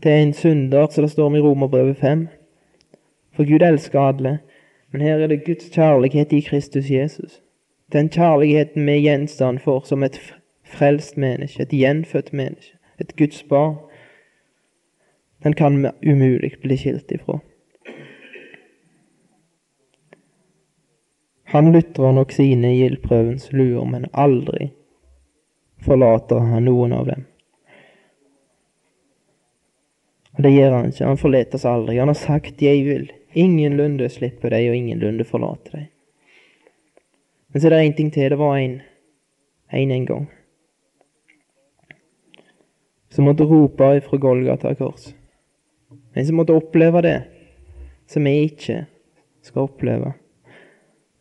til 0.05 0.11
en 0.11 0.33
synder, 0.37 0.85
som 0.93 1.03
det 1.03 1.11
står 1.15 1.31
om 1.31 1.35
i 1.35 1.41
Romerbrevet 1.41 1.97
5. 1.97 2.27
For 3.33 3.49
Gud 3.49 3.65
elsker 3.65 3.99
alle, 3.99 4.37
men 4.91 5.01
her 5.01 5.17
er 5.17 5.33
det 5.33 5.45
Guds 5.45 5.73
kjærlighet 5.73 6.33
i 6.33 6.45
Kristus 6.45 6.91
Jesus. 6.91 7.41
Den 7.91 8.09
kjærligheten 8.09 8.85
vi 8.85 8.91
er 8.91 9.03
gjenstand 9.03 9.59
for 9.59 9.83
som 9.83 10.03
et 10.03 10.19
frelst 10.63 11.17
menneske, 11.17 11.63
et 11.63 11.73
gjenfødt 11.75 12.31
menneske, 12.33 12.77
et 12.99 13.15
Guds 13.19 13.43
barn. 13.43 13.75
Den 15.43 15.53
kan 15.53 15.81
vi 15.83 16.11
umulig 16.11 16.53
bli 16.61 16.77
skilt 16.77 17.11
ifra. 17.11 17.39
Han 21.51 21.71
lytter 21.71 22.13
nok 22.15 22.31
sine 22.31 22.69
i 22.71 22.85
ildprøvens 22.85 23.49
luer, 23.51 23.83
men 23.83 24.07
aldri 24.13 24.69
forlater 25.83 26.39
han 26.47 26.63
noen 26.63 26.93
av 26.95 27.09
dem. 27.11 27.25
Og 30.37 30.45
det 30.45 30.53
gjør 30.53 30.77
han 30.77 30.93
ikke. 30.93 31.09
Han 31.09 31.19
forlater 31.19 31.65
aldri. 31.67 31.97
Han 31.97 32.07
har 32.07 32.21
sagt 32.21 32.61
'jeg 32.61 32.85
vil 32.85 33.11
ingenlunde 33.33 34.07
slippe 34.09 34.49
deg, 34.49 34.69
og 34.69 34.75
ingenlunde 34.75 35.23
forlate 35.27 35.71
deg'. 35.75 35.90
Men 37.51 37.61
så 37.61 37.67
er 37.67 37.75
det 37.75 37.83
én 37.85 37.95
ting 37.95 38.13
til. 38.13 38.29
Det 38.29 38.39
var 38.39 38.57
en 38.57 38.81
en, 39.71 39.91
en 39.91 40.05
gang 40.05 40.27
som 43.11 43.25
måtte 43.25 43.43
rope 43.43 43.95
ifra 43.97 44.17
Golgata 44.17 44.73
kors. 44.75 45.13
En 46.15 46.25
som 46.25 46.35
måtte 46.35 46.55
oppleve 46.55 47.01
det 47.01 47.17
som 48.07 48.23
vi 48.23 48.37
ikke 48.47 48.85
skal 49.43 49.67
oppleve. 49.67 50.13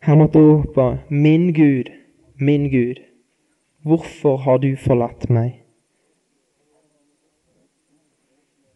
Han 0.01 0.19
måtte 0.19 0.39
rope 0.39 0.99
'Min 1.09 1.53
Gud, 1.53 1.91
min 2.39 2.71
Gud, 2.71 3.01
hvorfor 3.83 4.37
har 4.37 4.59
du 4.59 4.77
forlatt 4.77 5.31
meg?' 5.31 5.63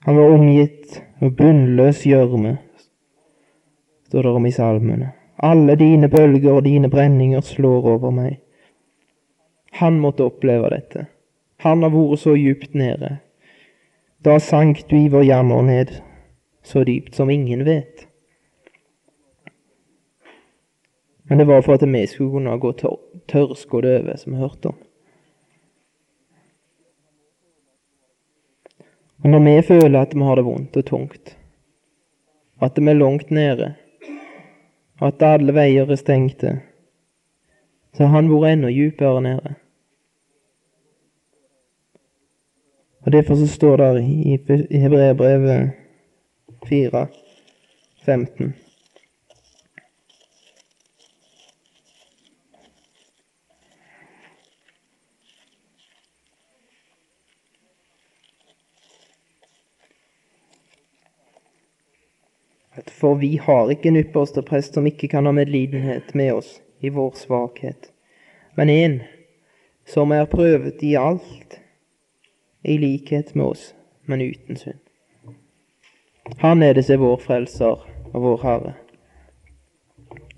Han 0.00 0.16
var 0.16 0.30
omgitt 0.30 1.02
av 1.20 1.30
bunnløs 1.30 2.04
gjørme, 2.06 2.58
står 4.04 4.22
det 4.22 4.30
om 4.30 4.46
i 4.46 4.50
salmene. 4.50 5.12
Alle 5.36 5.76
dine 5.76 6.08
bølger 6.08 6.52
og 6.52 6.64
dine 6.64 6.90
brenninger 6.90 7.40
slår 7.40 7.88
over 7.96 8.14
meg. 8.14 8.38
Han 9.80 9.98
måtte 10.00 10.26
oppleve 10.26 10.70
dette. 10.70 11.06
Han 11.64 11.82
har 11.82 11.90
vært 11.90 12.22
så 12.22 12.36
djupt 12.38 12.74
nede. 12.78 13.18
Da 14.24 14.38
sank 14.40 14.84
du 14.88 14.96
i 14.96 15.10
vår 15.12 15.26
jammer 15.26 15.62
ned, 15.66 15.90
så 16.62 16.84
dypt 16.86 17.16
som 17.18 17.30
ingen 17.30 17.64
vet. 17.66 18.06
Men 21.24 21.40
det 21.40 21.48
var 21.48 21.62
for 21.64 21.74
at 21.74 21.84
vi 21.88 22.06
skulle 22.06 22.30
kunne 22.30 22.58
gå 22.60 22.72
tør 22.78 22.98
tørrskodd 23.28 23.86
over, 23.88 24.16
som 24.20 24.34
vi 24.34 24.38
hørte 24.38 24.68
om. 24.68 24.80
Og 29.24 29.30
når 29.32 29.40
vi 29.40 29.54
føler 29.64 30.00
at 30.00 30.12
vi 30.14 30.20
har 30.20 30.36
det 30.36 30.44
vondt 30.44 30.76
og 30.76 30.84
tungt, 30.84 31.36
at 32.60 32.76
vi 32.76 32.90
er 32.92 32.98
langt 32.98 33.30
nede, 33.30 33.74
at 35.06 35.22
alle 35.22 35.54
veier 35.54 35.90
er 35.90 36.00
stengte, 36.00 36.56
så 37.94 38.06
har 38.06 38.16
han 38.16 38.30
vært 38.32 38.56
enda 38.56 38.72
dypere 38.72 39.22
nede. 39.22 39.54
Og 43.04 43.12
Derfor 43.12 43.34
så 43.36 43.46
står 43.46 43.76
det 43.76 44.04
i 44.04 44.78
Hebreerbrevet 44.80 45.72
4, 46.68 47.06
15 48.04 48.54
for 62.86 63.14
vi 63.14 63.36
har 63.36 63.70
ikke 63.70 63.90
en 63.90 64.00
ypperste 64.00 64.42
prest 64.42 64.74
som 64.74 64.86
ikke 64.86 65.08
kan 65.12 65.26
ha 65.26 65.32
medlidenhet 65.34 66.14
med 66.14 66.32
oss 66.34 66.60
i 66.80 66.90
vår 66.94 67.12
svakhet, 67.18 67.90
men 68.56 68.70
en 68.70 69.00
som 69.88 70.12
er 70.12 70.30
prøvet 70.30 70.82
i 70.82 70.94
alt, 70.96 71.58
i 72.64 72.78
likhet 72.80 73.34
med 73.34 73.52
oss, 73.52 73.74
men 74.06 74.24
uten 74.24 74.56
synd. 74.56 74.80
Han 76.40 76.62
er 76.62 76.74
det 76.74 76.86
som 76.86 76.96
er 76.96 77.04
vår 77.04 77.18
frelser 77.20 77.84
og 78.12 78.22
vår 78.24 78.38
Herre. 78.42 78.74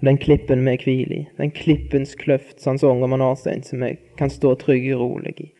Den 0.02 0.18
klippen 0.18 0.66
vi 0.66 0.74
hviler 0.82 1.16
i, 1.16 1.26
den 1.38 1.52
klippens 1.54 2.14
kløft, 2.18 2.58
sånn 2.60 2.78
som 2.78 2.96
Ånger 2.96 3.14
Manarstein, 3.14 3.62
som 3.62 3.84
vi 3.86 3.94
kan 4.18 4.30
stå 4.30 4.56
trygge 4.60 4.96
og 4.96 5.04
rolig 5.04 5.36
i 5.40 5.52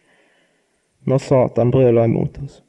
når 1.07 1.19
Satan 1.19 1.71
brøler 1.71 2.05
imot 2.05 2.39
oss. 2.43 2.63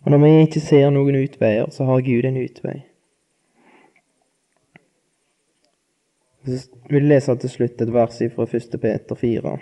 Og 0.00 0.10
når 0.10 0.22
vi 0.22 0.30
ikke 0.44 0.62
ser 0.64 0.88
noen 0.94 1.18
utveier, 1.20 1.68
så 1.70 1.84
har 1.84 2.00
Gud 2.06 2.24
en 2.24 2.40
utvei. 2.40 2.78
Så 6.46 6.56
vil 6.88 7.04
jeg 7.04 7.10
lese 7.10 7.36
til 7.42 7.52
slutt 7.52 7.82
et 7.84 7.92
vers 7.92 8.20
fra 8.34 8.46
1. 8.48 8.76
Peter 8.80 9.18
4, 9.22 9.56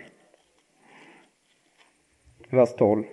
vers 2.54 2.74
12. 2.78 3.06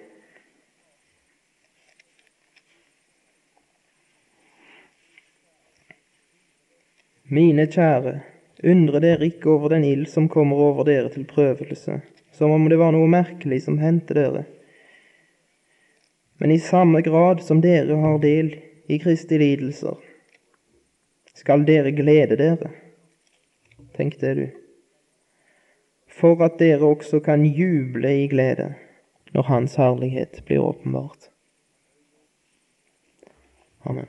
Mine 7.34 7.66
kjære, 7.66 8.20
undre 8.70 9.02
dere 9.02 9.26
ikke 9.26 9.50
over 9.50 9.74
den 9.74 9.84
ild 9.84 10.06
som 10.14 10.30
kommer 10.30 10.62
over 10.62 10.86
dere 10.86 11.10
til 11.10 11.26
prøvelse, 11.26 12.04
som 12.32 12.54
om 12.54 12.70
det 12.70 12.78
var 12.78 12.94
noe 12.94 13.10
merkelig 13.10 13.64
som 13.66 13.82
hendte 13.82 14.14
dere. 14.14 14.46
Men 16.38 16.52
i 16.52 16.60
samme 16.60 17.02
grad 17.02 17.44
som 17.44 17.62
dere 17.62 17.96
har 17.96 18.20
del 18.20 18.56
i 18.88 19.00
Kristi 19.00 19.38
lidelser, 19.40 19.96
skal 21.36 21.66
dere 21.68 21.92
glede 21.96 22.38
dere. 22.40 22.72
Tenk 23.96 24.20
det, 24.20 24.34
du. 24.36 24.48
For 26.16 26.40
at 26.46 26.60
dere 26.60 26.88
også 26.88 27.20
kan 27.24 27.46
juble 27.46 28.12
i 28.24 28.28
glede 28.32 28.74
når 29.36 29.48
Hans 29.50 29.76
herlighet 29.76 30.42
blir 30.48 30.64
åpenbart. 30.64 31.30
Amen. 33.84 34.08